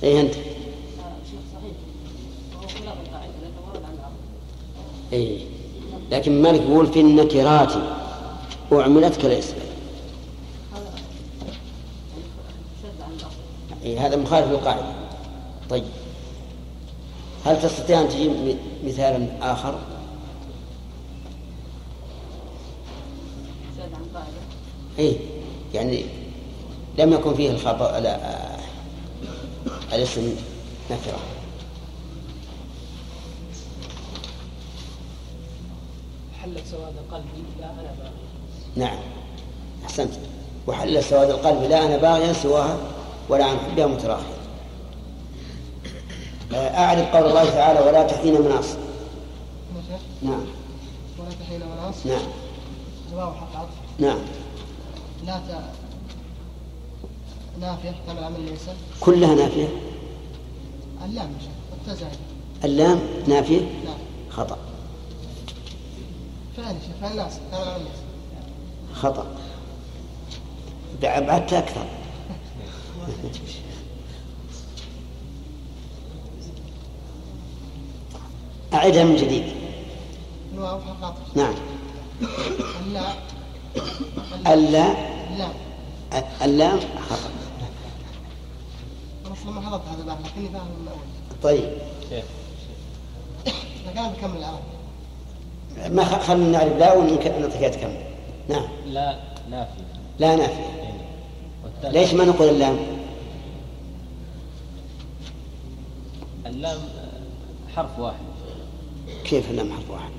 [0.03, 0.35] اي أنت؟
[5.13, 5.58] اي
[6.11, 7.73] لكن مالك يقول في النكرات
[8.73, 9.55] أعملت كالاسم
[13.85, 14.93] إيه هذا مخالف للقاعدة.
[15.71, 15.85] طيب.
[17.45, 19.79] هل تستطيع أن تجيب مثالا آخر؟
[24.99, 25.17] إيه
[25.75, 26.05] يعني
[26.99, 28.59] لم يكن فيه الخبر لا آه،
[29.93, 30.37] الاسم
[30.91, 31.19] نكرة.
[36.71, 38.11] سواد قلبي لا أنا باغي.
[38.77, 38.99] نعم.
[39.85, 40.11] أحسنت.
[40.67, 42.79] وحل سواد القلب لا أنا باغيا سواها
[43.29, 44.39] ولا عن حبها متراخيا.
[46.55, 48.67] آه، أعرف قول الله تعالى ولا تحين مناص
[50.23, 50.45] نعم.
[51.19, 52.23] ولا تحين مناص نعم.
[53.13, 53.71] جواب حق عطف.
[53.99, 54.19] نعم.
[55.27, 55.61] لا ت...
[57.61, 58.61] نافية تعمل عمل ليس
[59.01, 59.69] كلها نافية
[61.05, 62.19] اللام يا شيخ التزايد
[62.65, 63.99] اللام نافية نعم.
[64.31, 64.59] خطأ.
[66.59, 67.11] شيخ
[68.95, 69.27] خطأ.
[71.03, 71.87] بعدت أكثر.
[78.75, 79.45] أعدها من جديد.
[81.35, 81.55] نعم.
[84.47, 84.93] اللا
[85.35, 85.49] ألا.
[86.43, 86.81] اللام
[87.11, 87.31] خطأ.
[89.27, 90.99] أنا أصلا ما حضرت هذا الباب لكني فاهم من الأول.
[91.43, 91.79] طيب.
[93.93, 94.78] أنا بكمل الآن
[95.87, 96.79] ما خلنا نعرف.
[96.79, 98.03] لا ونعطيك تكمل
[98.49, 98.69] نعم.
[98.87, 99.19] لا
[99.51, 99.81] نافي
[100.19, 100.79] لا نافية.
[101.85, 102.79] ليش ما نقول اللام؟
[106.47, 106.79] اللام
[107.77, 108.19] حرف واحد.
[109.25, 110.11] كيف اللام حرف واحد؟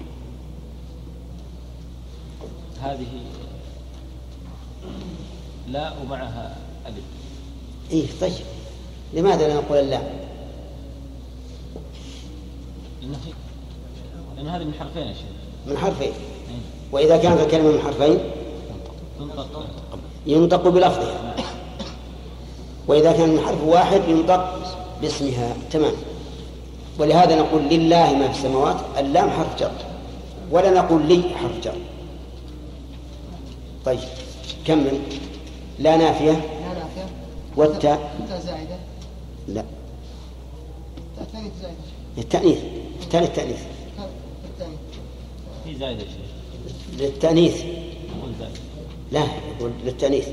[2.82, 3.08] هذه
[5.68, 7.04] لا ومعها ألف.
[7.92, 8.46] إيه طيب.
[9.14, 10.04] لماذا لا نقول اللام؟
[14.36, 15.39] لأن هذه من حرفين يا شيخ.
[15.68, 16.12] من حرفين.
[16.92, 18.20] وإذا كانت الكلمة من حرفين
[20.26, 21.36] ينطق بلفظها.
[22.88, 24.60] وإذا كان من حرف واحد ينطق
[25.02, 25.56] باسمها.
[25.72, 25.94] تمام.
[27.00, 29.72] ولهذا نقول لله ما في السماوات اللام حرف جر.
[30.52, 31.78] ولا نقول لي حرف جر.
[33.86, 34.00] طيب.
[34.66, 35.00] كمل
[35.80, 36.32] لا نافية.
[36.32, 37.06] لا نافية.
[37.56, 38.12] والتاء.
[38.20, 38.76] التاء زائدة.
[39.48, 39.64] لا.
[41.22, 41.78] التاء الثانية زائدة
[42.18, 42.58] التأنيث.
[43.04, 43.54] الثاني
[45.70, 46.04] في زايدة
[47.00, 47.64] للتأنيث.
[49.12, 49.24] لا
[49.58, 50.28] يقول للتأنيث.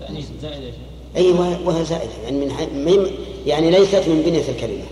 [0.00, 0.80] تأنيث زايدة يا شيخ.
[1.16, 2.36] أي وه- وهي زائدة يعني
[2.74, 3.10] من
[3.46, 4.84] يعني ليست من بنية الكلمة.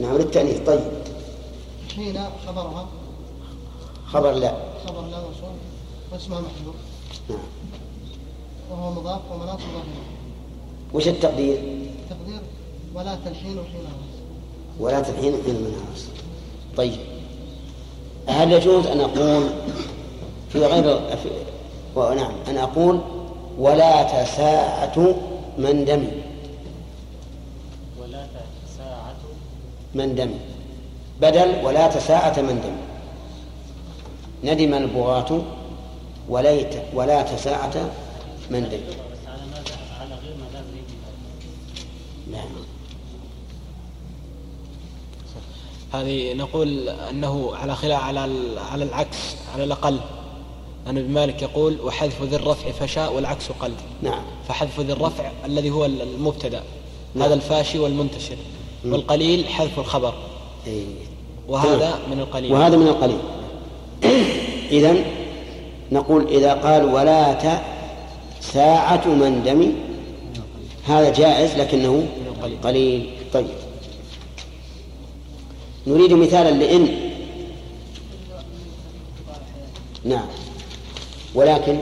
[0.00, 0.58] نعم للتأنيث.
[0.66, 0.80] طيب.
[1.96, 2.88] حين خبرها.
[4.06, 4.54] خبر لا.
[4.86, 5.56] خبر لا موصول
[6.12, 6.74] واسمها محذوف.
[7.30, 7.38] نعم.
[8.70, 9.86] وهو مضاف ومناط مضاف.
[10.94, 11.56] وش التقدير؟
[12.10, 12.40] تقدير
[12.94, 13.80] ولا تلحين وحين.
[14.80, 16.08] ولا تلحين حين من هرس
[16.76, 17.17] طيب.
[18.28, 19.48] هل يجوز أن أقول
[20.52, 21.28] في غير في
[21.96, 23.00] ونعم أن أقول
[23.58, 25.14] ولا تساعة
[25.58, 26.22] من دمي
[28.00, 28.26] ولا
[28.78, 29.16] ساعة
[29.94, 30.40] من دمي
[31.20, 32.88] بدل ولا تساعة من دمي
[34.54, 35.42] ندم البغاة
[36.28, 37.90] وليت ولا تساعة
[38.50, 38.80] من دمي
[39.12, 40.80] بس على ماذا على غير ماذا زي
[42.32, 42.40] لا
[45.92, 48.20] هذه نقول أنه على خلاف على
[48.70, 49.98] على العكس على الأقل.
[50.86, 54.22] أن ابن مالك يقول وحذف ذي الرفع فشاء والعكس قل نعم.
[54.48, 56.62] فحذف ذي الرفع الذي هو المبتدأ.
[57.16, 58.36] هذا الفاشي والمنتشر.
[58.84, 60.14] والقليل حذف الخبر.
[60.66, 60.84] إيه.
[61.48, 62.52] وهذا من القليل.
[62.52, 63.18] وهذا من القليل.
[64.78, 64.96] إذا
[65.92, 67.62] نقول إذا قال ولاة
[68.40, 69.72] ساعة مندم
[70.86, 72.06] هذا جائز لكنه
[72.62, 73.10] قليل.
[73.32, 73.67] طيب.
[75.88, 77.10] نريد مثالا لإن.
[80.04, 80.26] نعم.
[81.34, 81.78] ولكن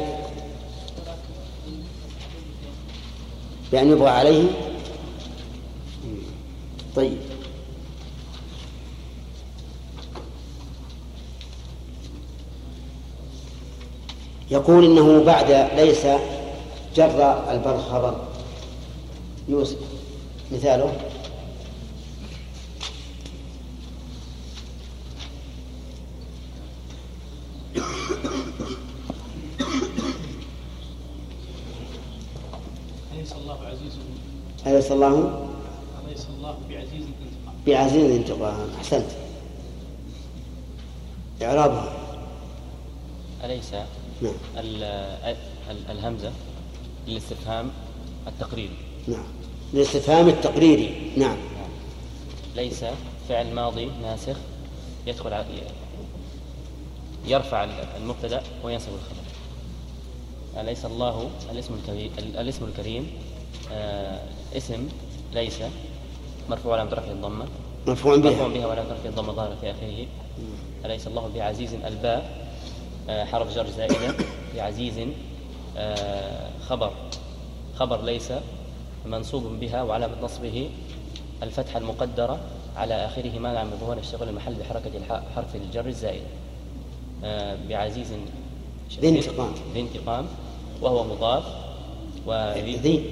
[3.73, 4.45] بأن يبغى عليه.
[6.97, 7.19] طيب.
[14.51, 16.07] يقول إنه بعد ليس
[16.97, 18.25] جر البر خبر
[19.49, 19.77] يوسف
[20.53, 21.16] مثاله.
[33.15, 33.93] أليس الله عزيز
[34.67, 35.49] أليس الله؟
[36.09, 39.07] أليس الله بعزيز انتقام بعزيز انتقام أحسنت.
[41.43, 41.93] إعرابها.
[43.45, 43.73] أليس
[44.23, 44.33] نعم.
[44.59, 44.83] ال-
[45.71, 46.33] ال- الهمزة
[47.09, 47.71] للاستفهام
[48.27, 48.77] التقريري؟
[49.09, 49.25] نعم.
[49.75, 51.13] الاستفهام التقريري.
[51.17, 51.37] نعم.
[52.57, 52.85] ليس
[53.29, 54.37] فعل ماضي ناسخ
[55.07, 55.45] يدخل على
[57.27, 57.67] يرفع
[57.97, 59.27] المبتدأ وينصب الخبر.
[60.61, 63.11] أليس الله الاسم الكريم الاسم الكريم؟
[63.73, 64.21] آه
[64.57, 64.89] اسم
[65.35, 65.59] ليس.
[66.51, 67.47] مرفوع على رفع الضمة.
[67.87, 68.31] مرفوع بها.
[68.31, 70.07] مرفوع بها ولا رفع الضمة ظاهرة في آخره
[70.85, 72.49] أليس الله بعزيز الباء؟
[73.09, 74.15] آه حرف جر زائدة.
[74.57, 75.09] بعزيز
[75.77, 76.93] آه خبر.
[77.77, 78.33] خبر ليس.
[79.07, 80.71] منصوب بها وعلامة نصبه
[81.43, 82.41] الفتحة المقدرة
[82.77, 83.39] على آخره.
[83.39, 86.46] مانع من ظهور اشتغال المحل بحركة الحاء حرف الجر الزائد آه
[87.69, 88.13] بعزيز
[89.01, 89.53] ذي انتقام.
[89.75, 90.27] ذي انتقام
[90.83, 91.45] وهو مضاف
[92.27, 93.11] وذي ذي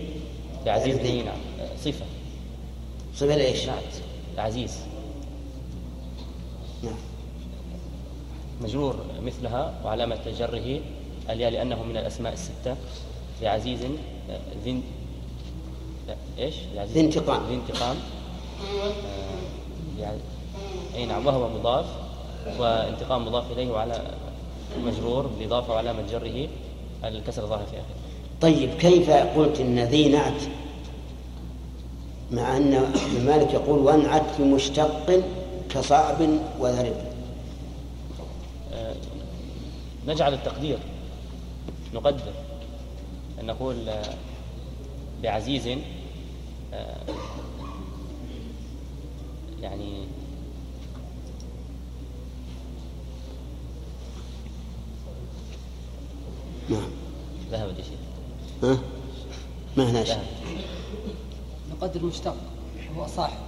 [0.67, 1.23] بعزيز ذي.
[1.23, 1.37] نعم.
[1.85, 2.05] صفة.
[3.17, 3.77] صفة لإيش؟ نعم.
[4.39, 4.79] عزيز.
[6.83, 6.95] نعم.
[8.63, 10.81] مجرور مثلها وعلامة جره
[11.31, 12.77] الياء لأنه من الأسماء الستة.
[13.43, 13.81] بعزيز
[14.31, 14.81] آه، ذي
[16.09, 16.55] لا إيش؟
[16.93, 17.47] ذي انتقام.
[17.49, 17.97] ذي انتقام.
[18.85, 18.93] آه،
[20.01, 21.87] بع- أي نعم وهو مضاف.
[22.59, 24.03] وانتقام مضاف إليه وعلى
[24.85, 26.49] مجرور بالإضافة وعلامه جره
[27.05, 27.95] الكسر الظاهر في آخره.
[28.41, 30.43] طيب كيف قلت إن ذي نعت؟
[32.31, 35.23] مع أن ابن مالك يقول وانعت بمشتق
[35.69, 36.17] كصعب
[36.59, 36.97] وذرب.
[38.73, 38.95] آه،
[40.07, 40.79] نجعل التقدير
[41.95, 42.33] نقدر.
[43.41, 44.15] أن نقول آه،
[45.23, 45.69] بعزيز
[46.75, 46.97] آه،
[49.63, 50.07] يعني
[56.69, 56.89] نعم.
[57.51, 57.99] ذهبت يا شيخ.
[58.63, 58.79] ها؟
[59.77, 60.09] ما هناش.
[60.09, 60.23] ذهب
[61.71, 62.37] نقدر مشتق
[62.97, 63.39] هو صاحب.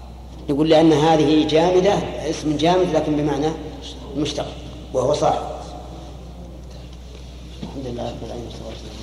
[0.48, 1.92] يقول لأن هذه جامدة
[2.30, 3.48] اسم جامد لكن بمعنى
[4.16, 4.46] مشتق
[4.92, 5.56] وهو صاحب.
[7.62, 8.96] الحمد لله رب العالمين والصلاة والسلام.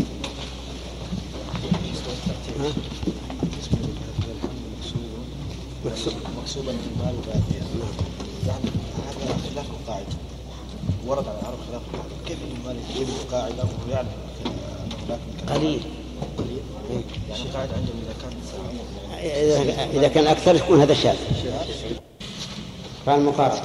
[6.42, 7.64] مكسوبا من مال باقية
[8.48, 8.70] يعني
[9.08, 10.06] هذا خلاف القاعدة.
[11.08, 14.08] ورد على العرب خلاف القاعدة كيف ابن مالك يجيب القاعدة وهو يعلم
[14.46, 15.82] أنه هناك من كلام قليل.
[16.38, 16.62] قليل.
[17.30, 18.32] يعني القاعدة عندهم إذا كان
[19.94, 21.18] إذا كان أكثر يكون هذا شاذ
[23.06, 23.62] فالمقارنة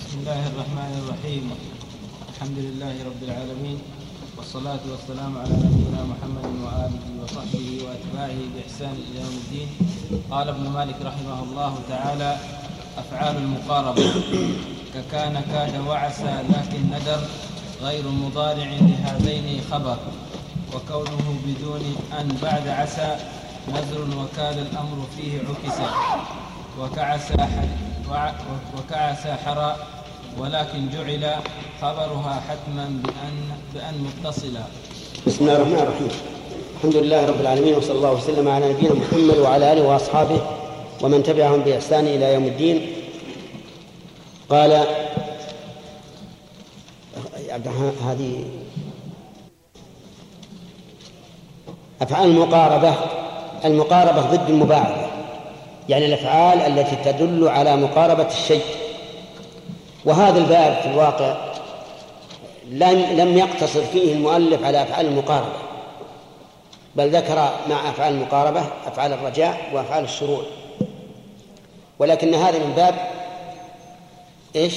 [0.00, 1.50] بسم الله الرحمن الرحيم.
[2.34, 3.78] الحمد لله رب العالمين.
[4.40, 9.68] والصلاة والسلام على نبينا محمد وآله وصحبه وأتباعه بإحسان إلى يوم الدين.
[10.30, 12.36] قال ابن مالك رحمه الله تعالى
[12.98, 14.12] أفعال المقاربة.
[14.94, 17.20] ككان كاد وعسى لكن ندر
[17.82, 19.96] غير مضارع لهذين خبر.
[20.74, 23.16] وكونه بدون أن بعد عسى
[23.68, 25.78] نذر وكاد الأمر فيه عكس.
[26.80, 28.34] وكعسى ح- وع-
[28.78, 29.76] وكعسى حرى
[30.38, 31.34] ولكن جعل
[31.80, 34.60] خبرها حتما بأن بأن متصلا
[35.26, 36.08] بسم الله الرحمن الرحيم.
[36.76, 40.40] الحمد لله رب العالمين وصلى الله وسلم على نبينا محمد وعلى آله وأصحابه
[41.02, 42.92] ومن تبعهم بإحسان إلى يوم الدين.
[44.50, 44.86] قال
[48.04, 48.44] هذه
[52.02, 52.94] أفعال المقاربة
[53.64, 55.06] المقاربة ضد المباعدة
[55.88, 58.64] يعني الأفعال التي تدل على مقاربة الشيء.
[60.04, 61.36] وهذا الباب في الواقع
[63.14, 65.58] لم يقتصر فيه المؤلف على أفعال المقاربة
[66.96, 67.34] بل ذكر
[67.70, 70.42] مع أفعال المقاربة أفعال الرجاء وأفعال الشروع
[71.98, 72.94] ولكن هذا من باب
[74.56, 74.74] إيش؟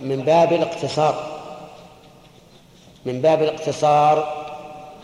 [0.00, 1.40] من باب الاقتصار.
[3.06, 4.46] من باب الاقتصار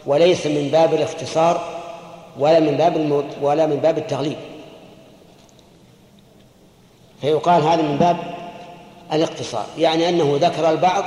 [0.07, 1.61] وليس من باب الاختصار
[2.39, 3.25] ولا من باب.
[3.43, 4.37] ولا من باب التغليب.
[7.21, 8.17] فيقال هذا من باب
[9.12, 11.05] الاقتصار يعني أنه ذكر البعض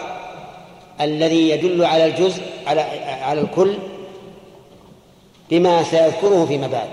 [1.01, 2.81] الذي يدل على الجزء على
[3.21, 3.77] على الكل
[5.49, 6.89] بما سيذكره فيما بعد.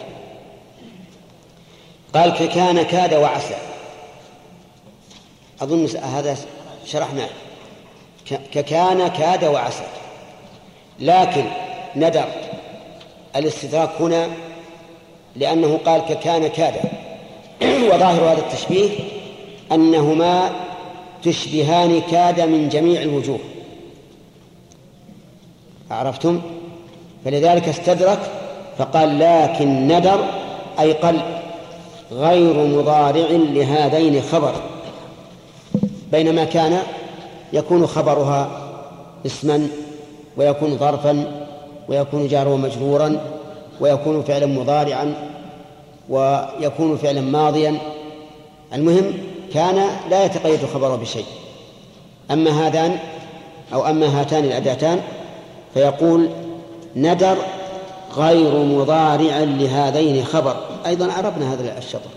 [2.15, 3.57] قال ككان كاد وعسى.
[5.63, 6.37] أظن هذا
[6.87, 7.29] شرحناه.
[8.53, 9.85] ككان كاد وعسى.
[11.01, 11.45] لكن
[11.97, 12.25] ندر
[13.37, 14.29] الاستدراك هنا
[15.37, 16.75] لأنه قال ككان كاد.
[17.63, 18.91] وظاهر هذا التشبيه
[19.73, 20.53] أنهما
[21.25, 23.39] تشبهان كاد من جميع الوجوه.
[25.91, 26.41] عرفتم؟
[27.25, 28.19] فلذلك استدرك
[28.79, 30.25] فقال لكن ندر
[30.81, 31.21] أي قل
[32.13, 34.55] غير مضارع لهذين خبر.
[36.13, 36.83] بينما كان
[37.53, 38.51] يكون خبرها
[39.27, 39.69] اسما
[40.37, 41.45] ويكون ظرفا
[41.89, 43.21] ويكون جارا ومجرورا
[43.81, 45.15] ويكون فعلا مضارعا
[46.09, 47.79] ويكون فعلا ماضيا.
[48.75, 49.13] المهم
[49.55, 51.25] كان لا يتقيد خبره بشيء.
[52.31, 52.99] أما هذان
[53.73, 55.01] أو أما هاتان الأداتان
[55.75, 56.29] فيقول
[56.97, 57.37] ندر
[58.17, 60.57] غير مضارع لهذين خبر.
[60.87, 62.11] أيضا عربنا هذا الشطر.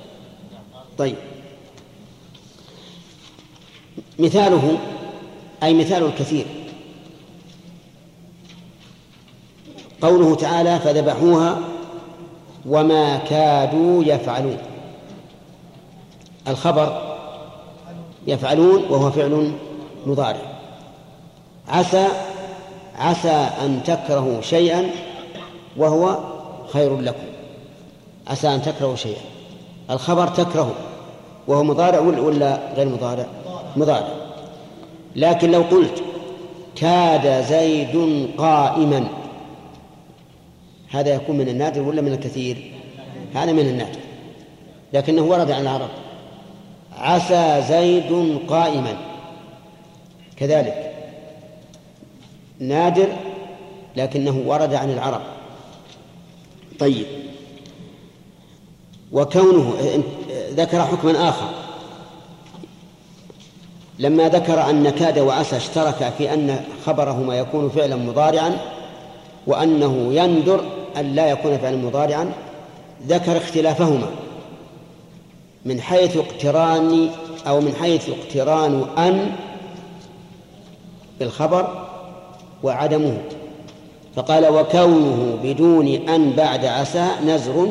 [0.97, 1.15] طيب.
[4.19, 4.77] مثاله
[5.63, 6.45] أي مثال الكثير.
[10.01, 11.59] قوله تعالى فذبحوها
[12.65, 14.57] وما كادوا يفعلون.
[16.47, 17.14] الخبر
[18.27, 19.51] يفعلون وهو فعل
[20.05, 20.41] مضارع.
[21.67, 22.07] عسى
[22.99, 24.89] عسى أن تكرهوا شيئا
[25.77, 26.17] وهو
[26.73, 27.27] خير لكم.
[28.27, 29.21] عسى أن تكرهوا شيئا.
[29.89, 30.75] الخبر تكره
[31.47, 33.25] وهو مضارع ولا غير مضارع؟
[33.75, 34.07] مضارع.
[35.15, 36.03] لكن لو قلت
[36.75, 39.07] كاد زيد قائما
[40.89, 42.71] هذا يكون من النادر ولا من الكثير؟
[43.35, 43.99] هذا من النادر.
[44.93, 45.89] لكنه ورد عن العرب.
[46.97, 48.97] عسى زيد قائما.
[50.37, 50.93] كذلك.
[52.59, 53.07] نادر
[53.95, 55.21] لكنه ورد عن العرب.
[56.79, 57.05] طيب.
[59.11, 59.73] وكونه
[60.51, 61.49] ذكر حكما آخر.
[63.99, 68.57] لما ذكر أن كاد وعسى اشتركا في أن خبرهما يكون فعلا مضارعا
[69.47, 70.63] وأنه يندر
[70.97, 72.33] أن لا يكون فعلا مضارعا
[73.07, 74.07] ذكر اختلافهما.
[75.65, 77.09] من حيث اقتران
[77.47, 79.31] أو من حيث اقتران أن
[81.19, 81.87] بالخبر
[82.63, 83.17] وعدمه.
[84.15, 87.69] فقال وكونه بدون أن بعد عسى نزر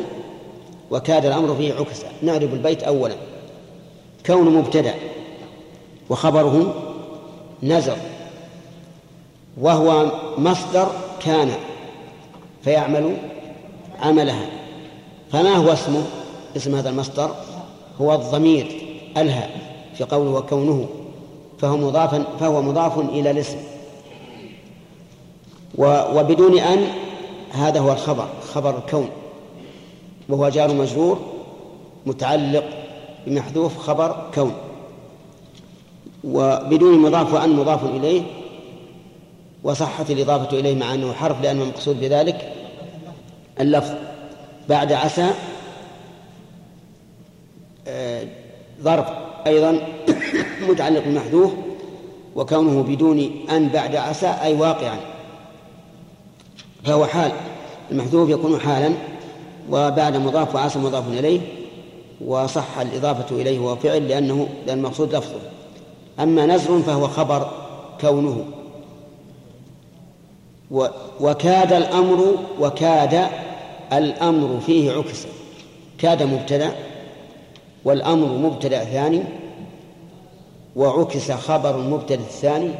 [0.91, 2.07] وكاد الأمر فيه عكسا.
[2.21, 3.15] نعرف البيت أولا.
[4.25, 4.93] كون مبتدأ
[6.09, 6.73] وخبره
[7.63, 7.97] نزر
[9.57, 10.87] وهو مصدر
[11.25, 11.51] كان
[12.63, 13.17] فيعمل
[14.01, 14.49] عملها.
[15.31, 16.03] فما هو اسمه؟
[16.57, 17.35] اسم هذا المصدر
[18.01, 18.67] هو الضمير
[19.17, 19.49] ألهى
[19.97, 20.87] في قوله وكونه
[21.59, 23.57] فهو مضاف فهو مضاف إلى الاسم.
[25.77, 26.87] وبدون أن
[27.51, 29.09] هذا هو الخبر خبر الكون.
[30.29, 31.19] وهو جار مجرور
[32.05, 32.63] متعلق
[33.27, 34.53] بمحذوف خبر كون.
[36.23, 38.21] وبدون مضاف وأن مضاف إليه
[39.63, 42.53] وصحت الإضافة إليه مع أنه حرف لأنه المقصود بذلك
[43.59, 43.93] اللفظ.
[44.69, 45.31] بعد عسى
[48.81, 49.05] ظرف
[49.47, 49.79] أيضا
[50.69, 51.51] متعلق بالمحذوف
[52.35, 54.99] وكونه بدون أن بعد عسى أي واقعا.
[56.83, 57.31] فهو حال
[57.91, 58.93] المحذوف يكون حالا
[59.71, 61.41] وبعد مضاف وعسى مضاف إليه
[62.25, 65.39] وصح الإضافة إليه هو فعل لأنه لأن المقصود لفظه.
[66.19, 67.51] أما نزر فهو خبر
[68.01, 68.45] كونه.
[71.19, 73.27] وكاد الأمر وكاد
[73.93, 75.29] الأمر فيه عكسا
[75.97, 76.71] كاد مبتدأ
[77.85, 79.23] والأمر مبتدأ ثاني
[80.75, 82.71] وعكس خبر المبتدأ الثاني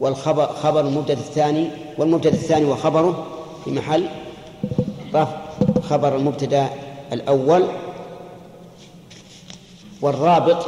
[0.00, 1.68] والخبر خبر المبتدأ الثاني
[1.98, 3.26] والمبتدأ الثاني وخبره
[3.64, 4.08] في محل
[5.14, 5.40] رفع
[5.82, 6.70] خبر المبتدأ
[7.12, 7.64] الأول
[10.02, 10.66] والرابط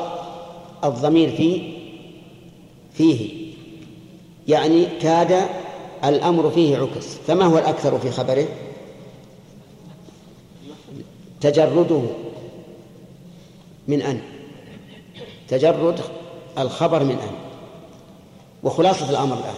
[0.84, 1.82] الضمير فيه
[2.94, 3.52] فيه.
[4.48, 5.46] يعني كاد
[6.04, 7.06] الأمر فيه عكس.
[7.26, 8.46] فما هو الأكثر في خبره؟
[11.40, 12.02] تجرده.
[13.88, 14.20] من أن.
[15.48, 16.00] تجرد
[16.58, 17.34] الخبر من أن.
[18.62, 19.54] وخلاصة الأمر الآن.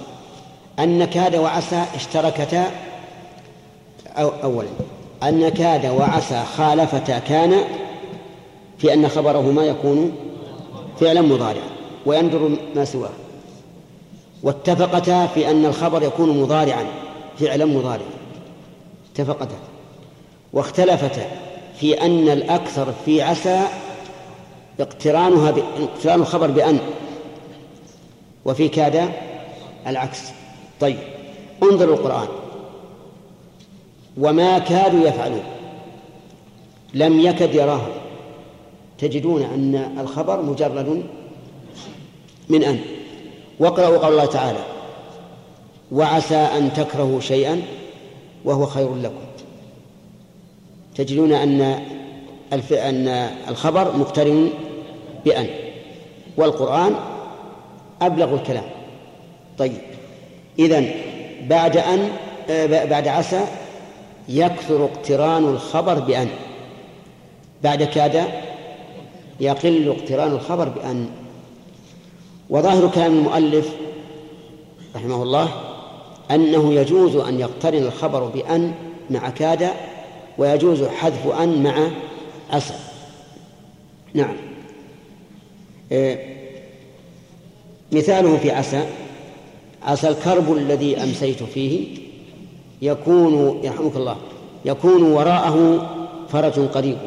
[0.79, 2.71] أن كاد وعسى اشتركتا
[4.09, 4.69] أو أولا.
[5.23, 7.65] أن كاد وعسى خالفتا كان
[8.79, 10.13] في أن خبرهما يكون
[11.01, 11.69] فعلا مضارعا
[12.07, 13.11] ويندر ما سواه.
[14.43, 16.87] واتفقتا في أن الخبر يكون مضارعا
[17.41, 18.11] فعلا مضارعا.
[19.13, 19.57] اتفقتا.
[20.53, 21.27] واختلفتا
[21.81, 23.61] في أن الأكثر في عسى
[24.81, 25.59] اقترانها ب...
[25.59, 26.79] اقتران الخبر بأن.
[28.45, 29.11] وفي كاد
[29.87, 30.21] العكس.
[30.81, 30.99] طيب
[31.63, 32.29] انظروا القرآن.
[34.19, 35.43] وما كادوا يفعلون.
[36.95, 37.93] لم يكد يراهم.
[38.99, 41.03] تجدون أن الخبر مجرد
[42.49, 42.81] من أن.
[43.59, 44.65] واقرأوا قول الله تعالى
[45.93, 47.63] وعسى أن تكرهوا شيئا
[48.45, 49.25] وهو خير لكم.
[50.95, 51.94] تجدون أن.
[52.53, 53.09] أن
[53.49, 54.51] الخبر مقترن
[55.25, 55.47] بأن
[56.37, 56.95] والقرآن
[58.03, 58.65] أبلغ الكلام.
[59.59, 59.81] طيب
[60.59, 60.91] إذن
[61.49, 62.09] بعد أن
[62.51, 63.45] آه، بعد عسى
[64.29, 66.29] يكثر اقتران الخبر بأن.
[67.63, 68.25] بعد كاد
[69.41, 71.09] يقل اقتران الخبر بأن.
[72.51, 73.71] وظاهر كلام المؤلف
[74.97, 75.49] رحمه الله
[76.31, 78.73] أنه يجوز أن يقترن الخبر بأن
[79.11, 79.69] مع كاد
[80.39, 81.89] ويجوز حذف أن مع
[82.55, 82.75] عسى
[84.15, 84.37] نعم.
[85.93, 86.35] إيه
[87.93, 88.87] مثاله في عسى.
[89.83, 91.99] عسى الكرب الذي أمسيت فيه.
[92.83, 94.17] يكون يرحمك الله
[94.65, 95.87] يكون وراءه
[96.29, 96.99] فرج قريب.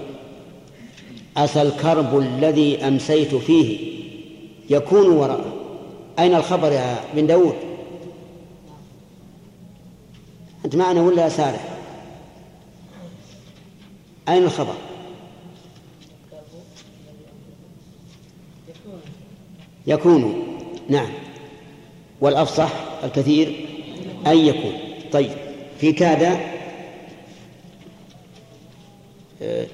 [1.38, 3.98] عسى الكرب الذي أمسيت فيه.
[4.70, 5.54] يكون وراءه.
[6.20, 7.56] أين الخبر يا بن داود؟
[10.66, 11.78] أنت معنا ولا يا سارح؟
[14.30, 14.74] أين الخبر؟
[19.88, 20.44] يكون
[20.90, 21.10] نعم.
[22.22, 22.70] والأفصح
[23.04, 23.68] الكثير
[24.28, 24.74] أن يكون.
[25.12, 25.32] طيب
[25.80, 26.40] في كاد
[29.42, 29.68] آه،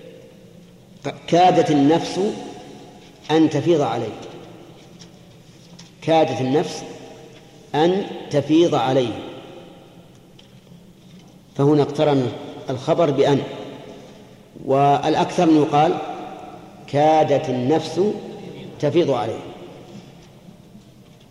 [1.27, 2.19] كادت النفس
[3.31, 4.14] أن تفيض عليه.
[6.02, 6.84] كادت النفس
[7.76, 9.14] أن تفيض عليه.
[11.56, 12.31] فهنا اقترن
[12.69, 13.41] الخبر بأن.
[14.65, 15.98] والأكثر يقال
[16.88, 18.02] كادت النفس
[18.80, 19.52] تفيض عليه.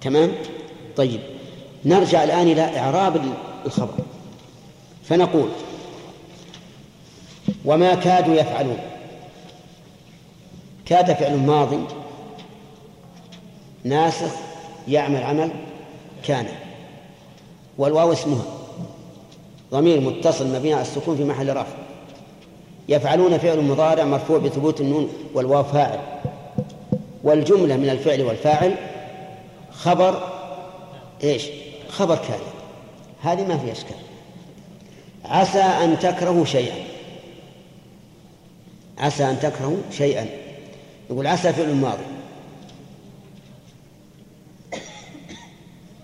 [0.03, 0.33] تمام؟
[0.97, 1.21] طيب
[1.85, 3.23] نرجع الآن إلى إعراب
[3.67, 3.95] الخبر.
[5.05, 5.49] فنقول
[7.65, 8.79] وما كادوا يفعلون.
[10.87, 11.79] كاد فعل ماضي
[13.85, 14.33] ناسخ
[14.89, 15.51] يعمل عمل
[16.25, 16.47] كان.
[17.79, 18.45] والواو اسمها.
[19.73, 21.77] ضمير متصل مبني على السكون في محل رفع.
[22.89, 25.99] يفعلون فعل مضارع مرفوع بثبوت النون والواو فاعل.
[27.25, 28.77] والجملة من الفعل والفاعل
[29.85, 30.33] خبر
[31.23, 31.43] إيش؟
[31.89, 32.41] خبر كان
[33.23, 33.97] هذه ما في إشكال.
[35.25, 36.85] عسى أن تكرهوا شيئا.
[38.99, 40.27] عسى أن تكرهوا شيئا.
[41.11, 42.03] يقول عسى فعل ماضي.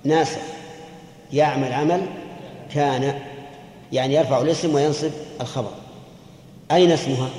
[0.04, 0.40] ناسخ.
[1.32, 2.06] يعمل عمل
[2.74, 3.20] كان
[3.92, 5.10] يعني يرفع الاسم وينصب
[5.40, 5.72] الخبر.
[6.70, 7.30] أين اسمها؟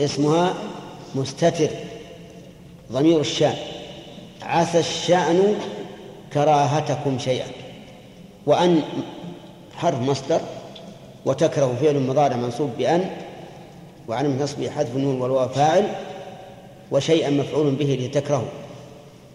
[0.00, 0.54] اسمها
[1.14, 1.70] مستتر.
[2.92, 3.75] ضمير الشأن.
[4.42, 5.54] عسى الشأن
[6.32, 7.46] كراهتكم شيئا
[8.46, 8.82] وأن
[9.76, 10.40] حرف مصدر
[11.24, 13.10] وتكره فعل مضارع منصوب بأن
[14.08, 15.84] وعن نصبه حذف النون والواو فاعل
[16.90, 18.44] وشيئا مفعول به لتكرهه.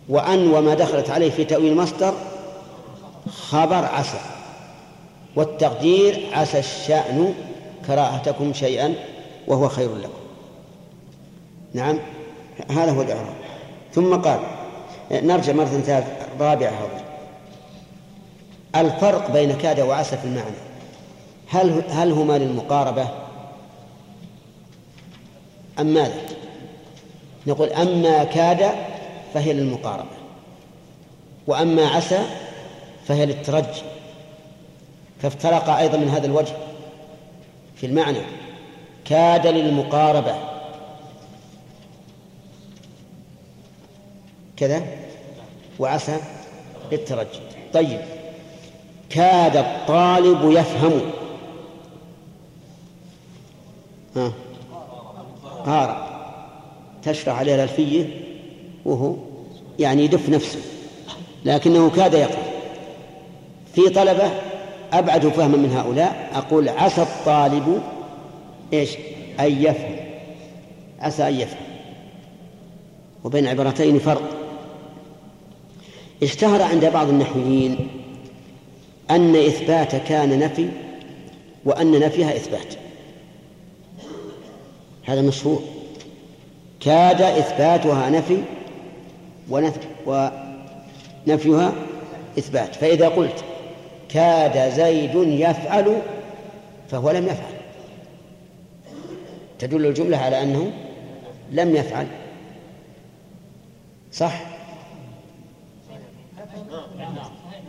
[0.10, 2.14] وأن وما دخلت عليه في تأويل مصدر
[3.30, 4.20] خبر عسى
[5.36, 7.34] والتقدير عسى الشأن
[7.88, 8.96] كراهتكم شيئا
[9.48, 10.22] وهو خير لكم.
[11.74, 12.00] نعم
[12.70, 13.36] هذا هو الإعراب.
[13.94, 14.40] ثم قال
[15.12, 16.06] نرجع مرة ثالثة
[16.40, 17.04] رابعة هذا
[18.76, 20.56] الفرق بين كاد وعسى في المعنى.
[21.50, 23.08] هل هل هما للمقاربة؟
[25.80, 26.22] أم ماذا؟
[27.48, 28.72] نقول أما كاد
[29.34, 30.16] فهي للمقاربة
[31.48, 32.20] وأما عسى
[33.08, 33.82] فهي للترجي.
[35.22, 36.54] فافترقا أيضا من هذا الوجه
[37.76, 38.22] في المعنى.
[39.06, 40.36] كاد للمقاربة.
[44.58, 45.01] كذا؟
[45.82, 46.18] وعسى
[46.92, 47.40] للترجي
[47.74, 48.02] طيب
[49.10, 51.02] كاد الطالب يفهم.
[54.16, 54.32] ها؟
[55.66, 55.98] قارب
[57.04, 58.06] تشرح عليها الألفية
[58.86, 59.16] وهو
[59.80, 60.60] يعني يدف نفسه.
[61.46, 62.44] لكنه كاد يقرأ.
[63.76, 64.32] في طلبة
[64.94, 67.82] أبعد فهما من هؤلاء أقول عسى الطالب
[68.74, 68.98] إيش؟
[69.40, 69.96] أن يفهم.
[71.00, 71.66] عسى أن يفهم.
[73.24, 74.41] وبين عبارتين فرق.
[76.24, 77.88] اشتهر عند بعض النحويين
[79.12, 80.70] أن إثبات كان نفي
[81.66, 82.74] وأن نفيها إثبات.
[85.06, 85.64] هذا مشهور.
[86.80, 88.38] كاد إثباتها نفي
[89.50, 90.08] ونف-
[91.28, 91.74] ونفيها
[92.40, 92.76] إثبات.
[92.76, 93.44] فإذا قلت
[94.10, 96.02] كاد زيد يفعل
[96.92, 97.54] فهو لم يفعل.
[99.60, 100.72] تدل الجملة على أنه
[101.52, 102.08] لم يفعل.
[104.12, 104.51] صح؟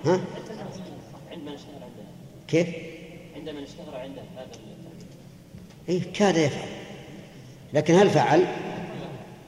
[0.04, 0.20] ها؟
[1.30, 2.06] عندما اشتهر عندنا
[2.48, 2.68] كيف؟
[3.36, 4.72] عندما اشتهر عندنا هذا التعبير.
[5.88, 6.68] إيه كاد يفعل.
[7.74, 8.44] لكن هل فعل؟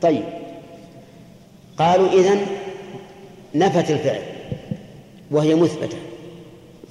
[0.02, 0.24] طيب.
[1.78, 2.46] قالوا إذن
[3.54, 4.22] نفت الفعل
[5.30, 5.98] وهي مثبتة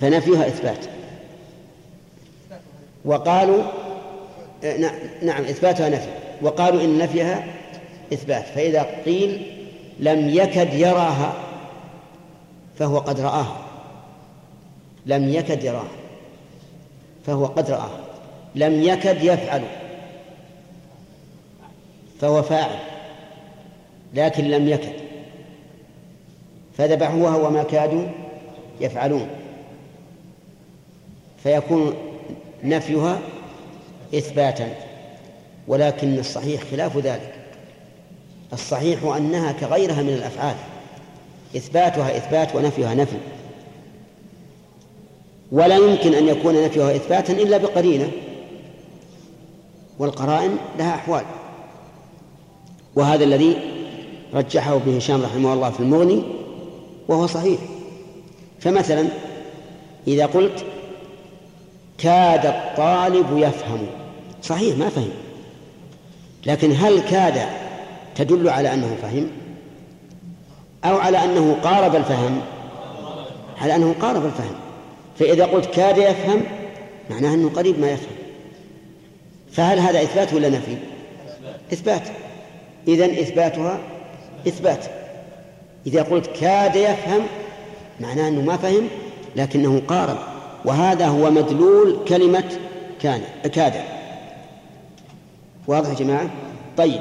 [0.01, 0.85] فنفيها إثبات.
[3.05, 3.63] وقالوا
[4.63, 6.07] آه، نعم- نعم إثباتها نفي.
[6.41, 7.43] وقالوا إن نفيها
[8.13, 9.41] إثبات فإذا قيل
[9.99, 11.33] لم يكد يراها
[12.79, 13.57] فهو قد رآها
[15.05, 16.03] لم يكد يراها
[17.25, 18.03] فهو قد رآها
[18.55, 19.63] لم يكد يفعل.
[22.21, 22.79] فهو فاعل.
[24.13, 24.93] لكن لم يكد.
[26.77, 28.07] فذبحوها وما كادوا
[28.81, 29.27] يفعلون.
[31.43, 31.93] فيكون
[32.63, 33.19] نفيها
[34.15, 34.75] إثباتا.
[35.67, 37.33] ولكن الصحيح خلاف ذلك.
[38.53, 40.55] الصحيح أنها كغيرها من الأفعال.
[41.55, 43.17] إثباتها إثبات ونفيها نفي.
[45.51, 48.11] ولا يمكن أن يكون نفيها إثباتا إلا بقرينة.
[49.99, 51.23] والقرائن لها أحوال.
[52.95, 53.57] وهذا الذي
[54.33, 56.23] رجحه ابن هشام رحمه الله في المغني
[57.07, 57.59] وهو صحيح.
[58.59, 59.07] فمثلا
[60.07, 60.65] إذا قلت
[61.97, 63.87] كاد الطالب يفهم.
[64.43, 65.11] صحيح ما فهم.
[66.45, 67.47] لكن هل كاد
[68.15, 69.42] تدل على أنه فهم؟
[70.85, 72.41] أو على أنه قارب الفهم.
[73.61, 74.55] على أنه قارب الفهم.
[75.19, 76.41] فإذا قلت كاد يفهم
[77.09, 78.15] معناه أنه قريب ما يفهم.
[79.51, 80.77] فهل هذا إثبات ولا نفي؟
[81.73, 82.07] إثبات.
[82.87, 83.79] إذن إثباتها
[84.47, 84.85] إثبات.
[85.87, 87.21] إذا قلت كاد يفهم
[87.99, 88.87] معناه أنه ما فهم
[89.35, 90.17] لكنه قارب.
[90.65, 92.51] وهذا هو مدلول كلمة
[93.01, 93.21] كان
[93.53, 93.73] كاد.
[95.67, 96.29] واضح يا جماعة؟
[96.77, 96.99] طيب.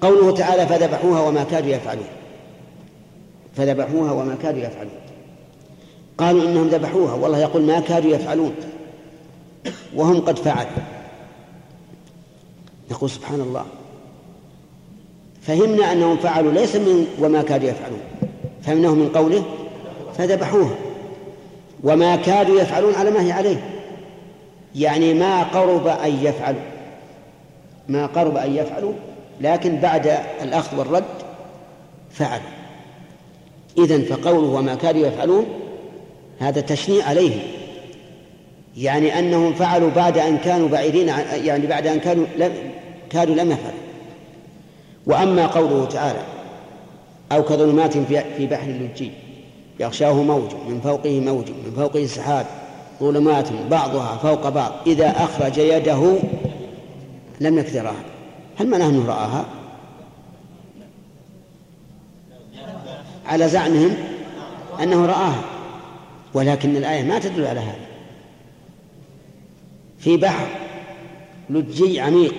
[0.00, 2.15] قوله تعالى فذبحوها وما كادوا يفعلون.
[3.56, 4.92] فذبحوها وما كادوا يفعلون.
[6.18, 8.54] قالوا إنهم ذبحوها والله يقول ما كادوا يفعلون.
[9.94, 10.70] وهم قد فعلوا.
[12.90, 13.64] نقول سبحان الله.
[15.42, 18.00] فهمنا أنهم فعلوا ليس من وما كادوا يفعلون.
[18.62, 19.44] فهمناه من قوله
[20.18, 20.74] فذبحوها.
[21.84, 23.70] وما كادوا يفعلون على ما هي عليه.
[24.74, 26.60] يعني ما قرب أن يفعلوا.
[27.88, 28.92] ما قرب أن يفعلوا
[29.40, 31.04] لكن بعد الأخذ والرد
[32.10, 32.65] فعلوا.
[33.78, 35.46] إذن فقوله وما كادوا يفعلون
[36.38, 37.40] هذا تشنيع عليهم.
[38.76, 42.52] يعني أنهم فعلوا بعد أن كانوا بعيدين عن يعني بعد أن كانوا لم
[43.10, 43.80] كادوا لم يفعلوا.
[45.06, 46.18] وأما قوله تعالى
[47.32, 47.98] أو كظلمات
[48.36, 49.10] في بحر اللجي
[49.80, 52.46] يغشاه موج من فوقه موج من فوقه سحاب
[53.00, 56.12] ظلمات بعضها فوق بعض إذا أخرج يده
[57.40, 58.04] لم يكد يراها
[58.56, 59.44] هل معناه أنه رآها؟
[63.28, 63.96] على زعمهم
[64.82, 65.42] أنه رآها
[66.34, 67.86] ولكن الآية ما تدل على هذا.
[69.98, 70.46] في بحر
[71.50, 72.34] لجي عميق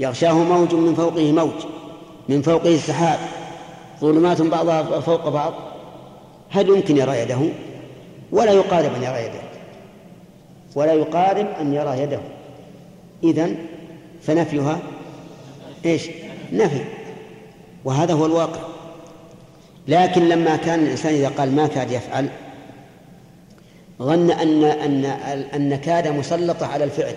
[0.00, 1.64] يغشاه موج من فوقه موج
[2.28, 3.18] من فوقه السحاب
[4.00, 5.54] ظلمات بعضها فوق بعض.
[6.50, 7.38] هل يمكن يرى يده؟
[8.32, 9.40] ولا يقارب أن يرى يده.
[10.74, 12.20] ولا يقارب أن يرى يده.
[13.24, 13.56] إذن
[14.22, 14.78] فنفيها
[15.84, 16.10] إيش؟
[16.52, 16.84] نفي.
[17.84, 18.73] وهذا هو الواقع.
[19.88, 22.28] لكن لما كان الإنسان إذا قال ما كاد يفعل
[24.02, 25.04] ظن أن أن
[25.54, 27.14] أن كاد مسلطة على الفعل.